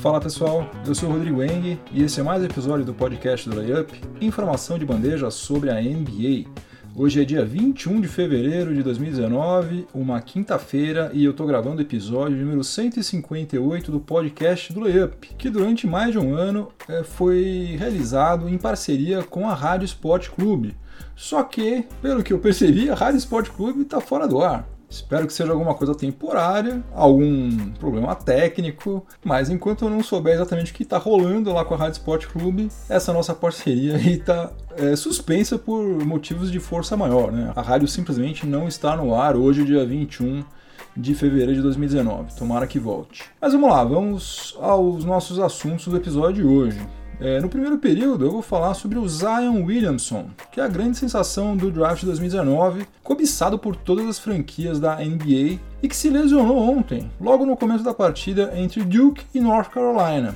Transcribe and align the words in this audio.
Fala 0.00 0.18
pessoal, 0.18 0.66
eu 0.86 0.94
sou 0.94 1.10
o 1.10 1.12
Rodrigo 1.12 1.42
Eng 1.42 1.78
e 1.92 2.02
esse 2.02 2.20
é 2.20 2.22
mais 2.22 2.40
um 2.40 2.46
episódio 2.46 2.86
do 2.86 2.94
podcast 2.94 3.46
do 3.46 3.54
Layup, 3.54 4.00
informação 4.18 4.78
de 4.78 4.86
bandeja 4.86 5.30
sobre 5.30 5.68
a 5.68 5.74
NBA. 5.74 6.48
Hoje 6.96 7.20
é 7.20 7.24
dia 7.24 7.44
21 7.44 8.00
de 8.00 8.08
fevereiro 8.08 8.74
de 8.74 8.82
2019, 8.82 9.86
uma 9.92 10.18
quinta-feira, 10.22 11.10
e 11.12 11.22
eu 11.22 11.34
tô 11.34 11.44
gravando 11.44 11.76
o 11.76 11.82
episódio 11.82 12.38
número 12.38 12.64
158 12.64 13.92
do 13.92 14.00
podcast 14.00 14.72
do 14.72 14.80
Layup, 14.80 15.34
que 15.36 15.50
durante 15.50 15.86
mais 15.86 16.12
de 16.12 16.18
um 16.18 16.34
ano 16.34 16.70
é, 16.88 17.04
foi 17.04 17.76
realizado 17.78 18.48
em 18.48 18.56
parceria 18.56 19.22
com 19.22 19.50
a 19.50 19.54
Rádio 19.54 19.84
Sport 19.84 20.30
Clube. 20.30 20.74
Só 21.14 21.42
que, 21.42 21.84
pelo 22.00 22.22
que 22.22 22.32
eu 22.32 22.38
percebi, 22.38 22.88
a 22.88 22.94
Rádio 22.94 23.18
Sport 23.18 23.50
Clube 23.50 23.82
está 23.82 24.00
fora 24.00 24.26
do 24.26 24.40
ar. 24.40 24.66
Espero 24.90 25.24
que 25.24 25.32
seja 25.32 25.52
alguma 25.52 25.72
coisa 25.72 25.94
temporária, 25.94 26.82
algum 26.92 27.70
problema 27.78 28.16
técnico, 28.16 29.06
mas 29.24 29.48
enquanto 29.48 29.84
eu 29.84 29.90
não 29.90 30.02
souber 30.02 30.34
exatamente 30.34 30.72
o 30.72 30.74
que 30.74 30.82
está 30.82 30.98
rolando 30.98 31.52
lá 31.52 31.64
com 31.64 31.74
a 31.74 31.76
Rádio 31.76 31.92
Sport 31.92 32.26
Clube, 32.26 32.68
essa 32.88 33.12
nossa 33.12 33.32
parceria 33.32 33.96
está 33.96 34.50
é, 34.76 34.96
suspensa 34.96 35.56
por 35.56 36.04
motivos 36.04 36.50
de 36.50 36.58
força 36.58 36.96
maior. 36.96 37.30
Né? 37.30 37.52
A 37.54 37.62
rádio 37.62 37.86
simplesmente 37.86 38.44
não 38.44 38.66
está 38.66 38.96
no 38.96 39.14
ar 39.14 39.36
hoje, 39.36 39.64
dia 39.64 39.86
21 39.86 40.42
de 40.96 41.14
fevereiro 41.14 41.54
de 41.54 41.62
2019. 41.62 42.34
Tomara 42.34 42.66
que 42.66 42.80
volte. 42.80 43.24
Mas 43.40 43.52
vamos 43.52 43.70
lá, 43.70 43.84
vamos 43.84 44.58
aos 44.60 45.04
nossos 45.04 45.38
assuntos 45.38 45.86
do 45.86 45.96
episódio 45.96 46.42
de 46.42 46.48
hoje. 46.48 46.80
É, 47.20 47.38
no 47.38 47.50
primeiro 47.50 47.76
período, 47.76 48.24
eu 48.24 48.30
vou 48.30 48.40
falar 48.40 48.72
sobre 48.72 48.98
o 48.98 49.06
Zion 49.06 49.62
Williamson, 49.62 50.30
que 50.50 50.58
é 50.58 50.64
a 50.64 50.68
grande 50.68 50.96
sensação 50.96 51.54
do 51.54 51.70
draft 51.70 52.00
de 52.00 52.06
2019, 52.06 52.86
cobiçado 53.02 53.58
por 53.58 53.76
todas 53.76 54.06
as 54.06 54.18
franquias 54.18 54.80
da 54.80 54.96
NBA 54.96 55.58
e 55.82 55.88
que 55.88 55.94
se 55.94 56.08
lesionou 56.08 56.56
ontem, 56.56 57.10
logo 57.20 57.44
no 57.44 57.58
começo 57.58 57.84
da 57.84 57.92
partida 57.92 58.52
entre 58.56 58.82
Duke 58.82 59.26
e 59.34 59.40
North 59.40 59.68
Carolina. 59.68 60.34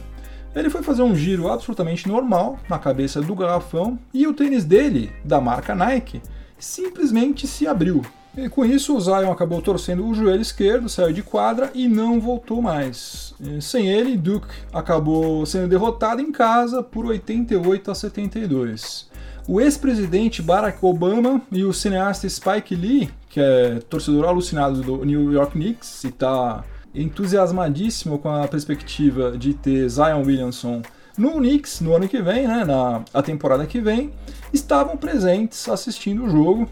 Ele 0.54 0.68
foi 0.68 0.82
fazer 0.82 1.02
um 1.02 1.16
giro 1.16 1.50
absolutamente 1.50 2.06
normal 2.06 2.58
na 2.68 2.78
cabeça 2.78 3.22
do 3.22 3.34
garrafão 3.34 3.98
e 4.12 4.26
o 4.26 4.34
tênis 4.34 4.62
dele, 4.62 5.10
da 5.24 5.40
marca 5.40 5.74
Nike, 5.74 6.20
simplesmente 6.58 7.46
se 7.46 7.66
abriu, 7.66 8.02
e 8.36 8.48
com 8.48 8.64
isso, 8.64 8.96
o 8.96 9.00
Zion 9.00 9.30
acabou 9.30 9.62
torcendo 9.62 10.06
o 10.06 10.14
joelho 10.14 10.42
esquerdo, 10.42 10.88
saiu 10.88 11.12
de 11.12 11.22
quadra 11.22 11.70
e 11.74 11.88
não 11.88 12.20
voltou 12.20 12.60
mais. 12.60 13.34
Sem 13.60 13.88
ele, 13.88 14.16
Duke 14.16 14.48
acabou 14.72 15.46
sendo 15.46 15.68
derrotado 15.68 16.20
em 16.20 16.32
casa 16.32 16.82
por 16.82 17.06
88 17.06 17.90
a 17.90 17.94
72. 17.94 19.08
O 19.46 19.60
ex-presidente 19.60 20.40
Barack 20.40 20.78
Obama 20.84 21.40
e 21.52 21.64
o 21.64 21.72
cineasta 21.72 22.28
Spike 22.28 22.74
Lee, 22.74 23.10
que 23.28 23.38
é 23.38 23.78
torcedor 23.90 24.24
alucinado 24.24 24.80
do 24.82 25.04
New 25.04 25.32
York 25.32 25.52
Knicks 25.52 26.02
e 26.04 26.08
está 26.08 26.64
entusiasmadíssimo 26.94 28.18
com 28.18 28.30
a 28.30 28.48
perspectiva 28.48 29.36
de 29.36 29.52
ter 29.52 29.88
Zion 29.88 30.22
Williamson 30.24 30.80
no 31.16 31.34
Knicks 31.34 31.80
no 31.80 31.94
ano 31.94 32.08
que 32.08 32.20
vem, 32.20 32.46
né, 32.46 32.64
na 32.64 33.04
a 33.12 33.22
temporada 33.22 33.66
que 33.66 33.80
vem, 33.80 34.10
estavam 34.52 34.96
presentes 34.96 35.68
assistindo 35.68 36.24
o 36.24 36.30
jogo 36.30 36.68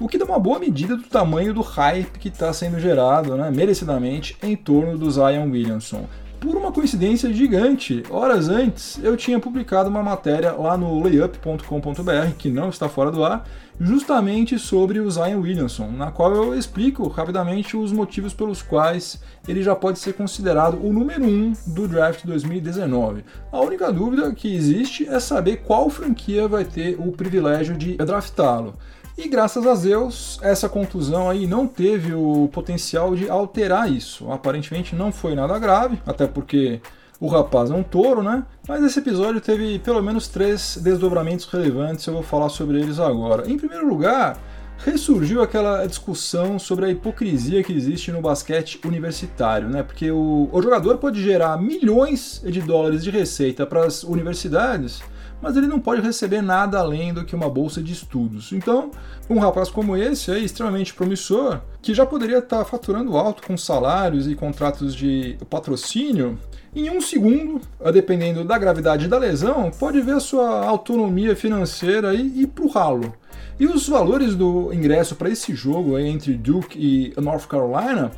o 0.00 0.08
que 0.08 0.18
dá 0.18 0.24
uma 0.24 0.38
boa 0.38 0.58
medida 0.58 0.96
do 0.96 1.04
tamanho 1.04 1.54
do 1.54 1.60
hype 1.60 2.18
que 2.18 2.28
está 2.28 2.52
sendo 2.52 2.80
gerado, 2.80 3.36
né, 3.36 3.50
merecidamente, 3.50 4.36
em 4.42 4.56
torno 4.56 4.98
do 4.98 5.10
Zion 5.10 5.50
Williamson. 5.50 6.06
Por 6.44 6.56
uma 6.56 6.70
coincidência 6.70 7.32
gigante, 7.32 8.02
horas 8.10 8.50
antes 8.50 9.02
eu 9.02 9.16
tinha 9.16 9.40
publicado 9.40 9.88
uma 9.88 10.02
matéria 10.02 10.52
lá 10.52 10.76
no 10.76 11.02
layup.com.br, 11.02 12.34
que 12.36 12.50
não 12.50 12.68
está 12.68 12.86
fora 12.86 13.10
do 13.10 13.24
ar, 13.24 13.48
justamente 13.80 14.58
sobre 14.58 15.00
o 15.00 15.10
Zion 15.10 15.40
Williamson, 15.40 15.90
na 15.90 16.10
qual 16.10 16.34
eu 16.34 16.54
explico 16.54 17.08
rapidamente 17.08 17.78
os 17.78 17.92
motivos 17.92 18.34
pelos 18.34 18.60
quais 18.60 19.22
ele 19.48 19.62
já 19.62 19.74
pode 19.74 19.98
ser 19.98 20.12
considerado 20.12 20.78
o 20.84 20.92
número 20.92 21.24
1 21.24 21.26
um 21.26 21.52
do 21.68 21.88
draft 21.88 22.26
2019. 22.26 23.24
A 23.50 23.60
única 23.60 23.90
dúvida 23.90 24.30
que 24.34 24.54
existe 24.54 25.08
é 25.08 25.18
saber 25.18 25.62
qual 25.62 25.88
franquia 25.88 26.46
vai 26.46 26.66
ter 26.66 26.96
o 26.98 27.10
privilégio 27.10 27.74
de 27.74 27.96
draftá-lo. 27.96 28.74
E 29.16 29.28
graças 29.28 29.64
a 29.64 29.74
Deus, 29.74 30.40
essa 30.42 30.68
contusão 30.68 31.30
aí 31.30 31.46
não 31.46 31.68
teve 31.68 32.12
o 32.12 32.48
potencial 32.52 33.14
de 33.14 33.30
alterar 33.30 33.90
isso. 33.90 34.30
Aparentemente 34.30 34.96
não 34.96 35.12
foi 35.12 35.36
nada 35.36 35.56
grave, 35.56 36.00
até 36.04 36.26
porque 36.26 36.80
o 37.20 37.28
rapaz 37.28 37.70
é 37.70 37.74
um 37.74 37.84
touro, 37.84 38.24
né? 38.24 38.44
Mas 38.66 38.82
esse 38.82 38.98
episódio 38.98 39.40
teve 39.40 39.78
pelo 39.78 40.02
menos 40.02 40.26
três 40.26 40.78
desdobramentos 40.82 41.46
relevantes, 41.46 42.04
eu 42.06 42.12
vou 42.12 42.24
falar 42.24 42.48
sobre 42.48 42.80
eles 42.80 42.98
agora. 42.98 43.48
Em 43.48 43.56
primeiro 43.56 43.88
lugar, 43.88 44.36
ressurgiu 44.78 45.42
aquela 45.42 45.86
discussão 45.86 46.58
sobre 46.58 46.86
a 46.86 46.90
hipocrisia 46.90 47.62
que 47.62 47.72
existe 47.72 48.10
no 48.10 48.20
basquete 48.20 48.80
universitário, 48.84 49.68
né? 49.68 49.84
Porque 49.84 50.10
o, 50.10 50.48
o 50.50 50.60
jogador 50.60 50.98
pode 50.98 51.22
gerar 51.22 51.56
milhões 51.56 52.42
de 52.44 52.60
dólares 52.60 53.04
de 53.04 53.10
receita 53.10 53.64
para 53.64 53.86
as 53.86 54.02
universidades 54.02 55.00
mas 55.40 55.56
ele 55.56 55.66
não 55.66 55.78
pode 55.78 56.00
receber 56.00 56.42
nada 56.42 56.78
além 56.78 57.12
do 57.12 57.24
que 57.24 57.34
uma 57.34 57.48
bolsa 57.48 57.82
de 57.82 57.92
estudos. 57.92 58.52
Então, 58.52 58.90
um 59.28 59.38
rapaz 59.38 59.68
como 59.68 59.96
esse 59.96 60.30
é 60.30 60.38
extremamente 60.38 60.94
promissor, 60.94 61.60
que 61.82 61.94
já 61.94 62.06
poderia 62.06 62.38
estar 62.38 62.64
faturando 62.64 63.16
alto 63.16 63.42
com 63.42 63.56
salários 63.56 64.26
e 64.26 64.34
contratos 64.34 64.94
de 64.94 65.36
patrocínio, 65.50 66.38
em 66.74 66.90
um 66.90 67.00
segundo, 67.00 67.60
dependendo 67.92 68.42
da 68.42 68.58
gravidade 68.58 69.06
da 69.06 69.16
lesão, 69.16 69.70
pode 69.70 70.00
ver 70.00 70.16
a 70.16 70.20
sua 70.20 70.66
autonomia 70.66 71.36
financeira 71.36 72.12
ir 72.14 72.48
para 72.48 72.64
o 72.64 72.68
ralo. 72.68 73.14
E 73.60 73.66
os 73.66 73.88
valores 73.88 74.34
do 74.34 74.72
ingresso 74.72 75.14
para 75.14 75.30
esse 75.30 75.54
jogo 75.54 75.96
entre 75.96 76.34
Duke 76.34 76.76
e 76.76 77.20
North 77.20 77.46
Carolina 77.46 78.10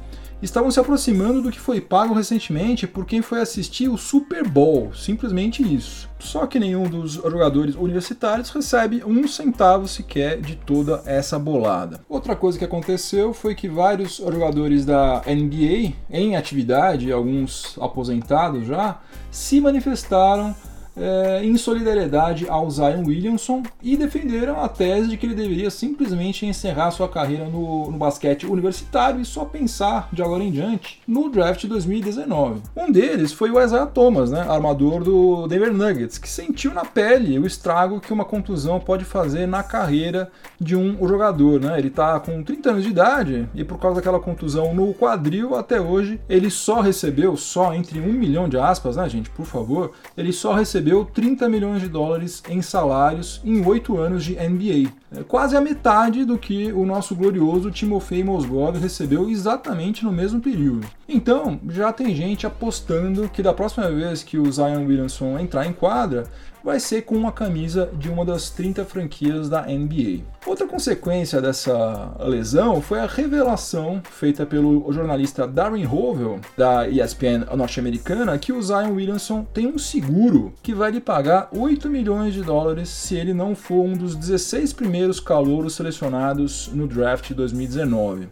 estavam 0.46 0.70
se 0.70 0.78
aproximando 0.78 1.42
do 1.42 1.50
que 1.50 1.60
foi 1.60 1.80
pago 1.80 2.14
recentemente 2.14 2.86
por 2.86 3.04
quem 3.04 3.20
foi 3.20 3.40
assistir 3.40 3.88
o 3.88 3.98
Super 3.98 4.48
Bowl, 4.48 4.94
simplesmente 4.94 5.62
isso. 5.62 6.08
Só 6.18 6.46
que 6.46 6.58
nenhum 6.58 6.84
dos 6.84 7.14
jogadores 7.14 7.74
universitários 7.74 8.50
recebe 8.50 9.02
um 9.04 9.26
centavo 9.28 9.86
sequer 9.86 10.40
de 10.40 10.56
toda 10.56 11.02
essa 11.04 11.38
bolada. 11.38 12.00
Outra 12.08 12.34
coisa 12.34 12.58
que 12.58 12.64
aconteceu 12.64 13.34
foi 13.34 13.54
que 13.54 13.68
vários 13.68 14.16
jogadores 14.16 14.86
da 14.86 15.22
NBA 15.26 15.94
em 16.08 16.36
atividade, 16.36 17.12
alguns 17.12 17.76
aposentados 17.80 18.66
já, 18.66 19.00
se 19.30 19.60
manifestaram 19.60 20.54
é, 20.96 21.44
em 21.44 21.56
solidariedade 21.56 22.46
ao 22.48 22.70
Zion 22.70 23.04
Williamson 23.06 23.62
e 23.82 23.96
defenderam 23.96 24.62
a 24.62 24.68
tese 24.68 25.08
de 25.08 25.16
que 25.16 25.26
ele 25.26 25.34
deveria 25.34 25.70
simplesmente 25.70 26.46
encerrar 26.46 26.90
sua 26.90 27.08
carreira 27.08 27.44
no, 27.44 27.90
no 27.90 27.98
basquete 27.98 28.46
universitário 28.46 29.20
e 29.20 29.24
só 29.24 29.44
pensar 29.44 30.08
de 30.12 30.22
agora 30.22 30.42
em 30.42 30.50
diante 30.50 31.02
no 31.06 31.28
draft 31.28 31.64
2019. 31.66 32.62
Um 32.74 32.90
deles 32.90 33.32
foi 33.32 33.50
o 33.50 33.62
Isaiah 33.62 33.86
Thomas, 33.86 34.30
né, 34.30 34.40
armador 34.48 35.04
do 35.04 35.46
Denver 35.46 35.72
Nuggets, 35.72 36.18
que 36.18 36.28
sentiu 36.28 36.72
na 36.72 36.84
pele 36.84 37.38
o 37.38 37.46
estrago 37.46 38.00
que 38.00 38.12
uma 38.12 38.24
contusão 38.24 38.80
pode 38.80 39.04
fazer 39.04 39.46
na 39.46 39.62
carreira 39.62 40.30
de 40.58 40.74
um 40.74 40.96
jogador. 41.06 41.60
Né? 41.60 41.78
Ele 41.78 41.88
está 41.88 42.18
com 42.20 42.42
30 42.42 42.70
anos 42.70 42.84
de 42.84 42.90
idade 42.90 43.48
e 43.54 43.64
por 43.64 43.78
causa 43.78 43.96
daquela 43.96 44.20
contusão 44.20 44.74
no 44.74 44.94
quadril, 44.94 45.54
até 45.54 45.80
hoje 45.80 46.18
ele 46.28 46.50
só 46.50 46.80
recebeu, 46.80 47.36
só 47.36 47.74
entre 47.74 48.00
um 48.00 48.12
milhão 48.12 48.48
de 48.48 48.56
aspas, 48.56 48.96
né, 48.96 49.08
gente, 49.08 49.28
por 49.30 49.44
favor, 49.44 49.92
ele 50.16 50.32
só 50.32 50.54
recebeu 50.54 50.85
recebeu 50.86 51.04
30 51.04 51.48
milhões 51.48 51.82
de 51.82 51.88
dólares 51.88 52.40
em 52.48 52.62
salários 52.62 53.40
em 53.44 53.66
oito 53.66 53.98
anos 53.98 54.24
de 54.24 54.34
NBA. 54.34 54.92
É 55.12 55.24
quase 55.24 55.56
a 55.56 55.60
metade 55.60 56.24
do 56.24 56.38
que 56.38 56.72
o 56.72 56.86
nosso 56.86 57.12
glorioso 57.16 57.72
Timofei 57.72 58.22
Mozgov 58.22 58.78
recebeu 58.78 59.28
exatamente 59.28 60.04
no 60.04 60.12
mesmo 60.12 60.40
período. 60.40 60.86
Então, 61.08 61.60
já 61.68 61.92
tem 61.92 62.14
gente 62.14 62.46
apostando 62.46 63.28
que 63.28 63.42
da 63.42 63.52
próxima 63.52 63.90
vez 63.90 64.24
que 64.24 64.38
o 64.38 64.50
Zion 64.50 64.86
Williamson 64.86 65.38
entrar 65.38 65.64
em 65.64 65.72
quadra, 65.72 66.24
vai 66.66 66.80
ser 66.80 67.02
com 67.02 67.14
uma 67.14 67.30
camisa 67.30 67.88
de 67.96 68.08
uma 68.08 68.24
das 68.24 68.50
30 68.50 68.84
franquias 68.84 69.48
da 69.48 69.62
NBA. 69.62 70.24
Outra 70.44 70.66
consequência 70.66 71.40
dessa 71.40 72.10
lesão 72.18 72.82
foi 72.82 72.98
a 72.98 73.06
revelação 73.06 74.02
feita 74.10 74.44
pelo 74.44 74.92
jornalista 74.92 75.46
Darren 75.46 75.86
Hovell, 75.86 76.40
da 76.56 76.88
ESPN 76.88 77.46
norte-americana, 77.56 78.36
que 78.36 78.52
o 78.52 78.60
Zion 78.60 78.94
Williamson 78.94 79.44
tem 79.54 79.68
um 79.68 79.78
seguro 79.78 80.52
que 80.60 80.74
vai 80.74 80.90
lhe 80.90 81.00
pagar 81.00 81.48
8 81.52 81.88
milhões 81.88 82.34
de 82.34 82.42
dólares 82.42 82.88
se 82.88 83.14
ele 83.14 83.32
não 83.32 83.54
for 83.54 83.84
um 83.84 83.92
dos 83.92 84.16
16 84.16 84.72
primeiros 84.72 85.20
calouros 85.20 85.76
selecionados 85.76 86.68
no 86.72 86.88
draft 86.88 87.32
2019. 87.32 88.28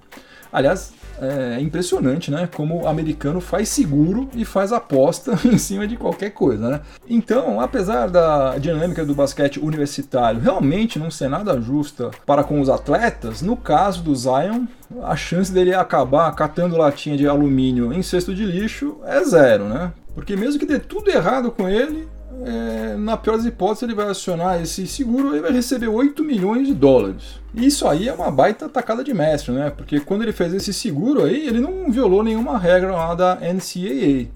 Aliás, 0.55 0.93
é 1.21 1.61
impressionante, 1.61 2.31
né? 2.31 2.49
Como 2.55 2.83
o 2.83 2.89
americano 2.89 3.41
faz 3.41 3.69
seguro 3.69 4.29
e 4.35 4.45
faz 4.45 4.73
aposta 4.73 5.37
em 5.45 5.59
cima 5.59 5.85
de 5.85 5.97
qualquer 5.97 6.31
coisa, 6.31 6.71
né? 6.71 6.81
Então, 7.09 7.61
apesar 7.61 8.09
da 8.09 8.57
dinâmica 8.57 9.05
do 9.05 9.17
basquete 9.17 9.59
universitário 9.59 10.41
realmente 10.41 10.97
não 10.99 11.11
ser 11.11 11.29
nada 11.29 11.61
justa 11.61 12.13
para 12.25 12.45
com 12.45 12.61
os 12.61 12.69
atletas, 12.69 13.43
no 13.43 13.57
caso 13.57 14.01
do 14.01 14.15
Zion, 14.15 14.67
a 15.03 15.17
chance 15.17 15.53
dele 15.53 15.75
acabar 15.75 16.31
catando 16.37 16.77
latinha 16.77 17.17
de 17.17 17.27
alumínio 17.27 17.93
em 17.93 18.03
cesto 18.03 18.33
de 18.33 18.45
lixo 18.45 18.99
é 19.05 19.25
zero, 19.25 19.65
né? 19.65 19.93
Porque 20.15 20.37
mesmo 20.37 20.61
que 20.61 20.67
dê 20.67 20.79
tudo 20.79 21.11
errado 21.11 21.51
com 21.51 21.69
ele, 21.69 22.09
é, 22.45 22.97
na 22.97 23.17
pior 23.17 23.37
das 23.37 23.47
hipóteses, 23.47 23.83
ele 23.85 23.95
vai 23.95 24.09
acionar 24.09 24.61
esse 24.61 24.87
seguro 24.87 25.37
e 25.37 25.41
vai 25.41 25.53
receber 25.53 25.89
8 25.89 26.23
milhões 26.25 26.67
de 26.67 26.75
dólares. 26.75 27.41
Isso 27.55 27.87
aí 27.87 28.09
é 28.09 28.13
uma 28.13 28.31
baita 28.31 28.69
tacada 28.69 29.05
de 29.05 29.15
mestre, 29.15 29.53
né? 29.53 29.71
Porque 29.71 30.01
quando 30.01 30.23
ele 30.23 30.33
fez 30.33 30.53
esse 30.53 30.73
seguro 30.73 31.25
aí, 31.25 31.47
ele 31.47 31.61
não 31.61 31.91
violou 31.91 32.23
nenhuma 32.23 32.59
regra 32.59 32.93
lá 32.93 33.15
da 33.15 33.37
NCAA. 33.37 34.29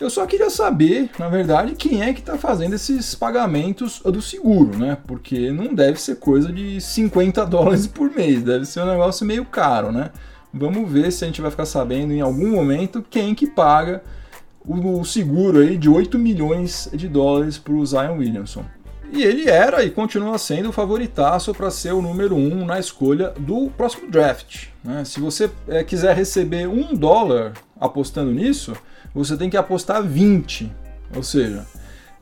Eu 0.00 0.08
só 0.08 0.24
queria 0.24 0.48
saber, 0.48 1.10
na 1.18 1.28
verdade, 1.28 1.74
quem 1.74 2.02
é 2.02 2.14
que 2.14 2.20
está 2.20 2.38
fazendo 2.38 2.74
esses 2.74 3.14
pagamentos 3.14 4.00
do 4.00 4.22
seguro, 4.22 4.78
né? 4.78 4.96
Porque 5.06 5.50
não 5.50 5.74
deve 5.74 6.00
ser 6.00 6.16
coisa 6.16 6.50
de 6.50 6.80
50 6.80 7.44
dólares 7.44 7.86
por 7.86 8.10
mês, 8.10 8.42
deve 8.42 8.64
ser 8.64 8.80
um 8.80 8.86
negócio 8.86 9.26
meio 9.26 9.44
caro, 9.44 9.92
né? 9.92 10.10
Vamos 10.52 10.90
ver 10.90 11.12
se 11.12 11.24
a 11.24 11.26
gente 11.26 11.42
vai 11.42 11.50
ficar 11.50 11.66
sabendo 11.66 12.12
em 12.12 12.20
algum 12.20 12.50
momento 12.50 13.04
quem 13.08 13.34
que 13.34 13.46
paga 13.46 14.02
o 14.66 15.04
seguro 15.04 15.60
aí 15.60 15.76
de 15.76 15.88
8 15.88 16.18
milhões 16.18 16.88
de 16.92 17.08
dólares 17.08 17.58
para 17.58 17.72
o 17.72 17.84
Zion 17.84 18.18
Williamson. 18.18 18.64
E 19.12 19.24
ele 19.24 19.50
era 19.50 19.82
e 19.82 19.90
continua 19.90 20.38
sendo 20.38 20.68
o 20.68 20.72
favoritaço 20.72 21.52
para 21.52 21.70
ser 21.70 21.92
o 21.92 22.00
número 22.00 22.36
um 22.36 22.64
na 22.64 22.78
escolha 22.78 23.30
do 23.36 23.68
próximo 23.70 24.08
draft. 24.08 24.68
Né? 24.84 25.04
Se 25.04 25.18
você 25.18 25.50
é, 25.66 25.82
quiser 25.82 26.14
receber 26.14 26.68
um 26.68 26.94
dólar 26.94 27.54
apostando 27.80 28.30
nisso, 28.30 28.72
você 29.12 29.36
tem 29.36 29.50
que 29.50 29.56
apostar 29.56 30.02
20. 30.02 30.70
Ou 31.16 31.24
seja, 31.24 31.66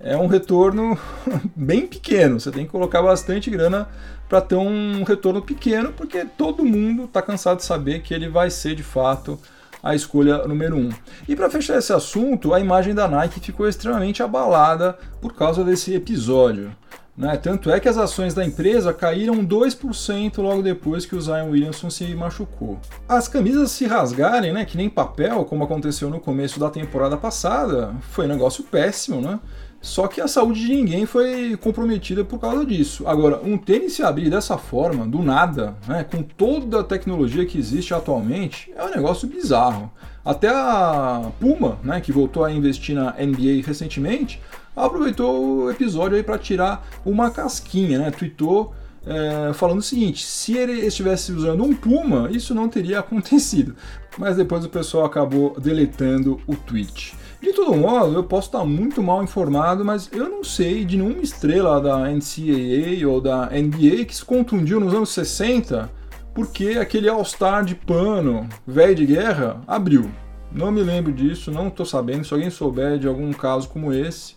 é 0.00 0.16
um 0.16 0.26
retorno 0.26 0.98
bem 1.54 1.86
pequeno. 1.86 2.40
Você 2.40 2.50
tem 2.50 2.64
que 2.64 2.70
colocar 2.70 3.02
bastante 3.02 3.50
grana 3.50 3.86
para 4.26 4.40
ter 4.40 4.56
um 4.56 5.02
retorno 5.04 5.42
pequeno, 5.42 5.92
porque 5.92 6.24
todo 6.24 6.64
mundo 6.64 7.04
está 7.04 7.20
cansado 7.20 7.58
de 7.58 7.64
saber 7.64 8.00
que 8.00 8.14
ele 8.14 8.28
vai 8.28 8.50
ser 8.50 8.74
de 8.74 8.82
fato 8.82 9.38
a 9.82 9.94
escolha 9.94 10.46
número 10.46 10.76
1. 10.76 10.78
Um. 10.80 10.90
E 11.28 11.36
para 11.36 11.50
fechar 11.50 11.78
esse 11.78 11.92
assunto, 11.92 12.54
a 12.54 12.60
imagem 12.60 12.94
da 12.94 13.08
Nike 13.08 13.40
ficou 13.40 13.68
extremamente 13.68 14.22
abalada 14.22 14.98
por 15.20 15.34
causa 15.34 15.64
desse 15.64 15.94
episódio. 15.94 16.72
Né? 17.18 17.36
Tanto 17.36 17.68
é 17.68 17.80
que 17.80 17.88
as 17.88 17.98
ações 17.98 18.32
da 18.32 18.44
empresa 18.44 18.94
caíram 18.94 19.44
2% 19.44 20.40
logo 20.40 20.62
depois 20.62 21.04
que 21.04 21.16
o 21.16 21.20
Zion 21.20 21.50
Williamson 21.50 21.90
se 21.90 22.14
machucou. 22.14 22.78
As 23.08 23.26
camisas 23.26 23.72
se 23.72 23.86
rasgarem, 23.86 24.52
né, 24.52 24.64
que 24.64 24.76
nem 24.76 24.88
papel, 24.88 25.44
como 25.44 25.64
aconteceu 25.64 26.08
no 26.08 26.20
começo 26.20 26.60
da 26.60 26.70
temporada 26.70 27.16
passada, 27.16 27.92
foi 28.12 28.26
um 28.26 28.28
negócio 28.28 28.62
péssimo, 28.62 29.20
né? 29.20 29.40
Só 29.80 30.08
que 30.08 30.20
a 30.20 30.26
saúde 30.26 30.66
de 30.66 30.74
ninguém 30.74 31.06
foi 31.06 31.56
comprometida 31.56 32.24
por 32.24 32.40
causa 32.40 32.66
disso. 32.66 33.06
Agora, 33.06 33.40
um 33.44 33.56
tênis 33.56 33.92
se 33.92 34.02
abrir 34.02 34.28
dessa 34.28 34.58
forma, 34.58 35.06
do 35.06 35.22
nada, 35.22 35.76
né, 35.86 36.04
com 36.04 36.22
toda 36.22 36.80
a 36.80 36.84
tecnologia 36.84 37.46
que 37.46 37.58
existe 37.58 37.94
atualmente, 37.94 38.72
é 38.76 38.84
um 38.84 38.90
negócio 38.90 39.28
bizarro. 39.28 39.90
Até 40.24 40.48
a 40.48 41.30
Puma, 41.38 41.78
né, 41.82 42.00
que 42.00 42.12
voltou 42.12 42.44
a 42.44 42.52
investir 42.52 42.94
na 42.94 43.12
NBA 43.12 43.64
recentemente, 43.64 44.40
aproveitou 44.76 45.64
o 45.64 45.70
episódio 45.70 46.16
aí 46.16 46.22
para 46.22 46.38
tirar 46.38 46.86
uma 47.04 47.30
casquinha, 47.30 47.98
né? 47.98 48.10
Tweetou 48.10 48.74
é, 49.06 49.52
falando 49.54 49.78
o 49.78 49.82
seguinte: 49.82 50.24
se 50.24 50.56
ele 50.56 50.72
estivesse 50.86 51.32
usando 51.32 51.64
um 51.64 51.74
Puma, 51.74 52.28
isso 52.30 52.54
não 52.54 52.68
teria 52.68 53.00
acontecido. 53.00 53.74
Mas 54.18 54.36
depois 54.36 54.64
o 54.64 54.68
pessoal 54.68 55.04
acabou 55.04 55.58
deletando 55.58 56.40
o 56.46 56.56
tweet. 56.56 57.14
De 57.40 57.52
todo 57.52 57.76
modo, 57.76 58.14
eu 58.14 58.24
posso 58.24 58.48
estar 58.48 58.64
muito 58.64 59.00
mal 59.00 59.22
informado, 59.22 59.84
mas 59.84 60.10
eu 60.12 60.28
não 60.28 60.42
sei 60.42 60.84
de 60.84 60.96
nenhuma 60.96 61.22
estrela 61.22 61.80
da 61.80 61.98
NCAA 62.10 63.06
ou 63.08 63.20
da 63.20 63.46
NBA 63.46 64.04
que 64.06 64.16
se 64.16 64.24
contundiu 64.24 64.80
nos 64.80 64.92
anos 64.92 65.10
60 65.10 65.98
porque 66.38 66.78
aquele 66.80 67.08
All-Star 67.08 67.64
de 67.64 67.74
pano, 67.74 68.48
velho 68.64 68.94
de 68.94 69.06
guerra, 69.06 69.60
abriu. 69.66 70.08
Não 70.52 70.70
me 70.70 70.80
lembro 70.84 71.12
disso, 71.12 71.50
não 71.50 71.66
estou 71.66 71.84
sabendo. 71.84 72.24
Se 72.24 72.32
alguém 72.32 72.48
souber 72.48 72.96
de 72.96 73.08
algum 73.08 73.32
caso 73.32 73.68
como 73.68 73.92
esse, 73.92 74.36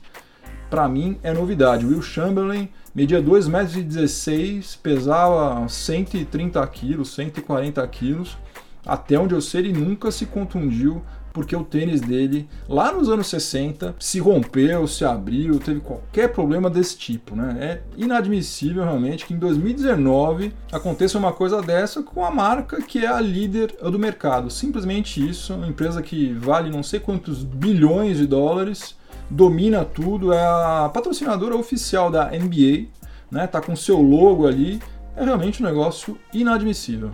para 0.68 0.89
mim 0.89 1.19
é 1.22 1.31
novidade. 1.31 1.86
Will 1.86 2.01
Chamberlain 2.01 2.69
media 2.95 3.22
2,16 3.22 3.50
metros, 3.50 4.75
pesava 4.77 5.69
130 5.69 6.66
quilos, 6.69 7.13
140 7.13 7.88
quilos. 7.89 8.36
Até 8.86 9.18
onde 9.18 9.33
eu 9.33 9.42
sei, 9.42 9.62
ele 9.62 9.74
nunca 9.74 10.12
se 10.12 10.25
contundiu 10.25 11.01
porque 11.33 11.56
o 11.56 11.63
tênis 11.63 12.01
dele, 12.01 12.48
lá 12.68 12.92
nos 12.92 13.10
anos 13.10 13.28
60, 13.28 13.95
se 14.00 14.19
rompeu, 14.19 14.86
se 14.88 15.06
abriu, 15.06 15.60
teve 15.60 15.80
qualquer 15.80 16.31
problema 16.33 16.69
desse 16.69 16.98
tipo. 16.98 17.36
Né? 17.36 17.57
É 17.60 17.81
inadmissível 17.98 18.83
realmente 18.83 19.25
que 19.25 19.33
em 19.33 19.38
2019 19.38 20.54
aconteça 20.72 21.18
uma 21.18 21.31
coisa 21.31 21.62
dessa 21.62 22.04
com 22.04 22.25
a 22.25 22.31
marca 22.31 22.81
que 22.81 23.06
é 23.06 23.07
a 23.07 23.22
líder 23.22 23.74
do 23.81 23.98
mercado. 23.98 24.50
Simplesmente 24.50 25.27
isso, 25.27 25.54
uma 25.54 25.68
empresa 25.68 26.01
que 26.01 26.34
vale 26.34 26.69
não 26.69 26.84
sei 26.84 27.00
quantos 27.00 27.44
bilhões 27.44 28.18
de 28.18 28.27
dólares, 28.27 28.95
domina 29.30 29.86
tudo, 29.86 30.34
é 30.34 30.42
a 30.42 30.92
patrocinadora 30.94 31.56
oficial 31.56 32.12
da 32.12 32.30
NBA, 32.30 32.88
né? 33.31 33.48
tá 33.48 33.62
com 33.62 33.75
seu 33.75 34.01
logo 34.01 34.45
ali, 34.45 34.81
é 35.16 35.24
realmente 35.24 35.63
um 35.63 35.66
negócio 35.66 36.18
inadmissível. 36.34 37.12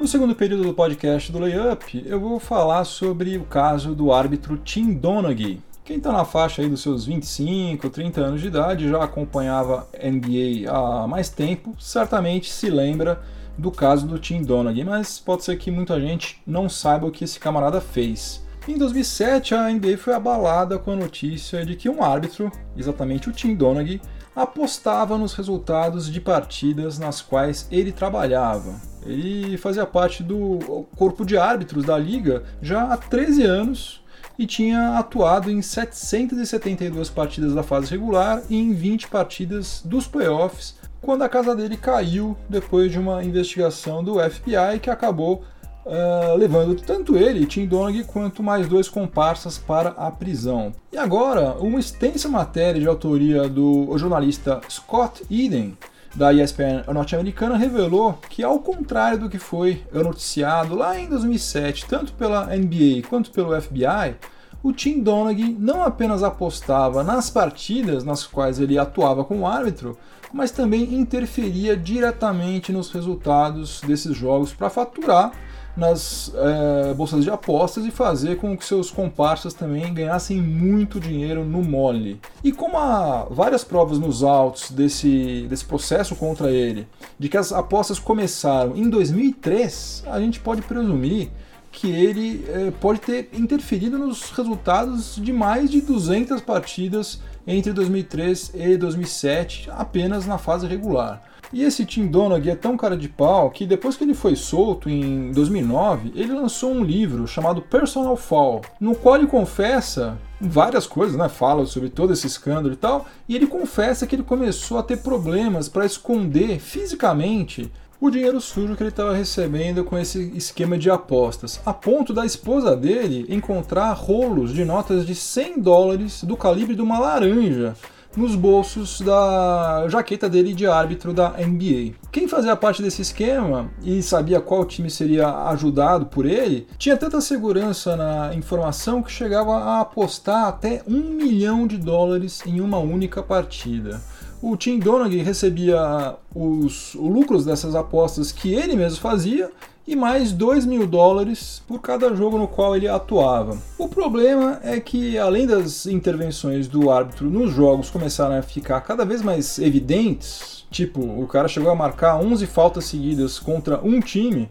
No 0.00 0.08
segundo 0.08 0.34
período 0.34 0.62
do 0.62 0.72
podcast 0.72 1.30
do 1.30 1.38
Layup, 1.38 2.02
eu 2.06 2.18
vou 2.18 2.40
falar 2.40 2.84
sobre 2.84 3.36
o 3.36 3.44
caso 3.44 3.94
do 3.94 4.10
árbitro 4.14 4.56
Tim 4.56 4.94
Donaghy. 4.94 5.60
Quem 5.84 5.98
está 5.98 6.10
na 6.10 6.24
faixa 6.24 6.62
aí 6.62 6.70
dos 6.70 6.80
seus 6.80 7.04
25, 7.04 7.90
30 7.90 8.18
anos 8.22 8.40
de 8.40 8.46
idade, 8.46 8.88
já 8.88 9.04
acompanhava 9.04 9.86
NBA 10.02 10.72
há 10.72 11.06
mais 11.06 11.28
tempo, 11.28 11.76
certamente 11.78 12.50
se 12.50 12.70
lembra 12.70 13.20
do 13.58 13.70
caso 13.70 14.06
do 14.06 14.18
Tim 14.18 14.42
Donaghy, 14.42 14.84
mas 14.84 15.20
pode 15.20 15.44
ser 15.44 15.58
que 15.58 15.70
muita 15.70 16.00
gente 16.00 16.40
não 16.46 16.66
saiba 16.66 17.06
o 17.06 17.10
que 17.10 17.24
esse 17.24 17.38
camarada 17.38 17.78
fez. 17.78 18.42
Em 18.66 18.78
2007, 18.78 19.54
a 19.54 19.70
NBA 19.70 19.98
foi 19.98 20.14
abalada 20.14 20.78
com 20.78 20.92
a 20.92 20.96
notícia 20.96 21.62
de 21.62 21.76
que 21.76 21.90
um 21.90 22.02
árbitro, 22.02 22.50
exatamente 22.74 23.28
o 23.28 23.32
Tim 23.32 23.54
Donaghy, 23.54 24.00
apostava 24.42 25.18
nos 25.18 25.34
resultados 25.34 26.10
de 26.10 26.20
partidas 26.20 26.98
nas 26.98 27.20
quais 27.20 27.66
ele 27.70 27.92
trabalhava. 27.92 28.80
Ele 29.04 29.56
fazia 29.56 29.86
parte 29.86 30.22
do 30.22 30.86
corpo 30.96 31.24
de 31.24 31.36
árbitros 31.36 31.84
da 31.84 31.96
liga 31.96 32.44
já 32.60 32.92
há 32.92 32.96
13 32.96 33.42
anos 33.44 34.00
e 34.38 34.46
tinha 34.46 34.98
atuado 34.98 35.50
em 35.50 35.60
772 35.60 37.10
partidas 37.10 37.54
da 37.54 37.62
fase 37.62 37.90
regular 37.90 38.42
e 38.48 38.56
em 38.56 38.72
20 38.72 39.08
partidas 39.08 39.82
dos 39.84 40.06
playoffs, 40.06 40.76
quando 41.00 41.22
a 41.22 41.28
casa 41.28 41.54
dele 41.54 41.76
caiu 41.76 42.36
depois 42.48 42.90
de 42.90 42.98
uma 42.98 43.22
investigação 43.24 44.02
do 44.02 44.18
FBI 44.18 44.78
que 44.80 44.90
acabou 44.90 45.44
uh, 45.84 46.36
levando 46.36 46.74
tanto 46.74 47.16
ele, 47.16 47.46
Tim 47.46 47.66
Donaghy, 47.66 48.04
quanto 48.04 48.42
mais 48.42 48.68
dois 48.68 48.88
comparsas 48.88 49.58
para 49.58 49.90
a 49.90 50.10
prisão. 50.10 50.72
E 50.92 50.98
agora, 50.98 51.54
uma 51.58 51.80
extensa 51.80 52.28
matéria 52.28 52.80
de 52.80 52.88
autoria 52.88 53.48
do 53.48 53.96
jornalista 53.96 54.60
Scott 54.68 55.24
Eden 55.30 55.76
da 56.14 56.32
ESPN 56.32 56.84
norte-americana 56.92 57.56
revelou 57.56 58.18
que, 58.28 58.42
ao 58.42 58.58
contrário 58.58 59.18
do 59.20 59.28
que 59.28 59.38
foi 59.38 59.82
noticiado 59.92 60.74
lá 60.74 60.98
em 60.98 61.08
2007, 61.08 61.86
tanto 61.86 62.12
pela 62.14 62.46
NBA 62.46 63.08
quanto 63.08 63.30
pelo 63.30 63.58
FBI, 63.60 64.16
o 64.62 64.72
Tim 64.72 65.00
Donaghy 65.00 65.56
não 65.58 65.82
apenas 65.82 66.22
apostava 66.22 67.02
nas 67.02 67.30
partidas 67.30 68.04
nas 68.04 68.26
quais 68.26 68.60
ele 68.60 68.78
atuava 68.78 69.24
como 69.24 69.46
árbitro, 69.46 69.96
mas 70.32 70.50
também 70.50 70.94
interferia 70.94 71.76
diretamente 71.76 72.72
nos 72.72 72.90
resultados 72.90 73.80
desses 73.80 74.14
jogos 74.16 74.52
para 74.52 74.70
faturar 74.70 75.32
nas 75.80 76.30
é, 76.34 76.94
bolsas 76.94 77.24
de 77.24 77.30
apostas 77.30 77.86
e 77.86 77.90
fazer 77.90 78.36
com 78.36 78.56
que 78.56 78.64
seus 78.64 78.90
comparsas 78.90 79.54
também 79.54 79.92
ganhassem 79.94 80.40
muito 80.40 81.00
dinheiro 81.00 81.42
no 81.42 81.62
mole. 81.62 82.20
E 82.44 82.52
como 82.52 82.76
há 82.76 83.26
várias 83.30 83.64
provas 83.64 83.98
nos 83.98 84.22
autos 84.22 84.70
desse, 84.70 85.46
desse 85.48 85.64
processo 85.64 86.14
contra 86.14 86.50
ele, 86.50 86.86
de 87.18 87.30
que 87.30 87.36
as 87.36 87.50
apostas 87.50 87.98
começaram 87.98 88.76
em 88.76 88.90
2003, 88.90 90.04
a 90.06 90.20
gente 90.20 90.38
pode 90.38 90.60
presumir 90.60 91.30
que 91.72 91.90
ele 91.90 92.44
é, 92.48 92.70
pode 92.72 93.00
ter 93.00 93.30
interferido 93.32 93.96
nos 93.96 94.30
resultados 94.30 95.16
de 95.16 95.32
mais 95.32 95.70
de 95.70 95.80
200 95.80 96.42
partidas 96.42 97.20
entre 97.46 97.72
2003 97.72 98.52
e 98.54 98.76
2007, 98.76 99.70
apenas 99.70 100.26
na 100.26 100.36
fase 100.36 100.66
regular. 100.66 101.22
E 101.52 101.64
esse 101.64 101.84
Tim 101.84 102.06
Donaghy 102.06 102.50
é 102.50 102.54
tão 102.54 102.76
cara 102.76 102.96
de 102.96 103.08
pau 103.08 103.50
que 103.50 103.66
depois 103.66 103.96
que 103.96 104.04
ele 104.04 104.14
foi 104.14 104.36
solto 104.36 104.88
em 104.88 105.32
2009, 105.32 106.12
ele 106.14 106.32
lançou 106.32 106.70
um 106.70 106.84
livro 106.84 107.26
chamado 107.26 107.60
Personal 107.60 108.16
Fall, 108.16 108.60
no 108.78 108.94
qual 108.94 109.16
ele 109.16 109.26
confessa 109.26 110.16
várias 110.40 110.86
coisas, 110.86 111.16
né? 111.16 111.28
Fala 111.28 111.66
sobre 111.66 111.88
todo 111.88 112.12
esse 112.12 112.26
escândalo 112.26 112.72
e 112.72 112.76
tal, 112.76 113.06
e 113.28 113.34
ele 113.34 113.48
confessa 113.48 114.06
que 114.06 114.14
ele 114.14 114.22
começou 114.22 114.78
a 114.78 114.82
ter 114.82 114.98
problemas 114.98 115.68
para 115.68 115.84
esconder 115.84 116.60
fisicamente 116.60 117.70
o 118.00 118.10
dinheiro 118.10 118.40
sujo 118.40 118.76
que 118.76 118.82
ele 118.82 118.88
estava 118.88 119.12
recebendo 119.12 119.84
com 119.84 119.98
esse 119.98 120.32
esquema 120.34 120.78
de 120.78 120.88
apostas, 120.88 121.60
a 121.66 121.74
ponto 121.74 122.14
da 122.14 122.24
esposa 122.24 122.74
dele 122.74 123.26
encontrar 123.28 123.92
rolos 123.92 124.54
de 124.54 124.64
notas 124.64 125.04
de 125.04 125.14
100 125.14 125.60
dólares 125.60 126.24
do 126.24 126.34
calibre 126.36 126.74
de 126.74 126.80
uma 126.80 126.98
laranja 126.98 127.76
nos 128.16 128.34
bolsos 128.34 129.00
da 129.00 129.86
jaqueta 129.88 130.28
dele 130.28 130.52
de 130.52 130.66
árbitro 130.66 131.12
da 131.12 131.30
NBA. 131.30 131.94
Quem 132.10 132.26
fazia 132.26 132.56
parte 132.56 132.82
desse 132.82 133.02
esquema 133.02 133.70
e 133.82 134.02
sabia 134.02 134.40
qual 134.40 134.64
time 134.64 134.90
seria 134.90 135.28
ajudado 135.48 136.06
por 136.06 136.26
ele, 136.26 136.66
tinha 136.76 136.96
tanta 136.96 137.20
segurança 137.20 137.96
na 137.96 138.34
informação 138.34 139.02
que 139.02 139.12
chegava 139.12 139.56
a 139.56 139.80
apostar 139.80 140.46
até 140.46 140.82
um 140.86 141.00
milhão 141.00 141.66
de 141.66 141.76
dólares 141.76 142.42
em 142.46 142.60
uma 142.60 142.78
única 142.78 143.22
partida. 143.22 144.00
O 144.42 144.56
Tim 144.56 144.78
Donaghy 144.78 145.18
recebia 145.18 146.16
os 146.34 146.94
lucros 146.94 147.44
dessas 147.44 147.74
apostas 147.74 148.32
que 148.32 148.54
ele 148.54 148.74
mesmo 148.74 148.98
fazia 148.98 149.50
e 149.90 149.96
mais 149.96 150.30
2 150.30 150.66
mil 150.66 150.86
dólares 150.86 151.64
por 151.66 151.80
cada 151.80 152.14
jogo 152.14 152.38
no 152.38 152.46
qual 152.46 152.76
ele 152.76 152.86
atuava. 152.86 153.58
O 153.76 153.88
problema 153.88 154.60
é 154.62 154.78
que, 154.78 155.18
além 155.18 155.48
das 155.48 155.84
intervenções 155.84 156.68
do 156.68 156.92
árbitro 156.92 157.28
nos 157.28 157.52
jogos 157.52 157.90
começaram 157.90 158.36
a 158.36 158.42
ficar 158.42 158.80
cada 158.82 159.04
vez 159.04 159.20
mais 159.20 159.58
evidentes, 159.58 160.64
tipo, 160.70 161.00
o 161.00 161.26
cara 161.26 161.48
chegou 161.48 161.72
a 161.72 161.74
marcar 161.74 162.20
11 162.20 162.46
faltas 162.46 162.84
seguidas 162.84 163.40
contra 163.40 163.84
um 163.84 163.98
time, 163.98 164.48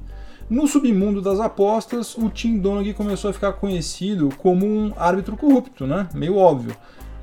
no 0.50 0.68
submundo 0.68 1.22
das 1.22 1.40
apostas, 1.40 2.18
o 2.18 2.28
Tim 2.28 2.58
Donaghy 2.58 2.94
começou 2.94 3.30
a 3.30 3.34
ficar 3.34 3.54
conhecido 3.54 4.30
como 4.40 4.66
um 4.66 4.92
árbitro 4.98 5.38
corrupto, 5.38 5.88
né? 5.88 6.10
Meio 6.14 6.36
óbvio. 6.36 6.76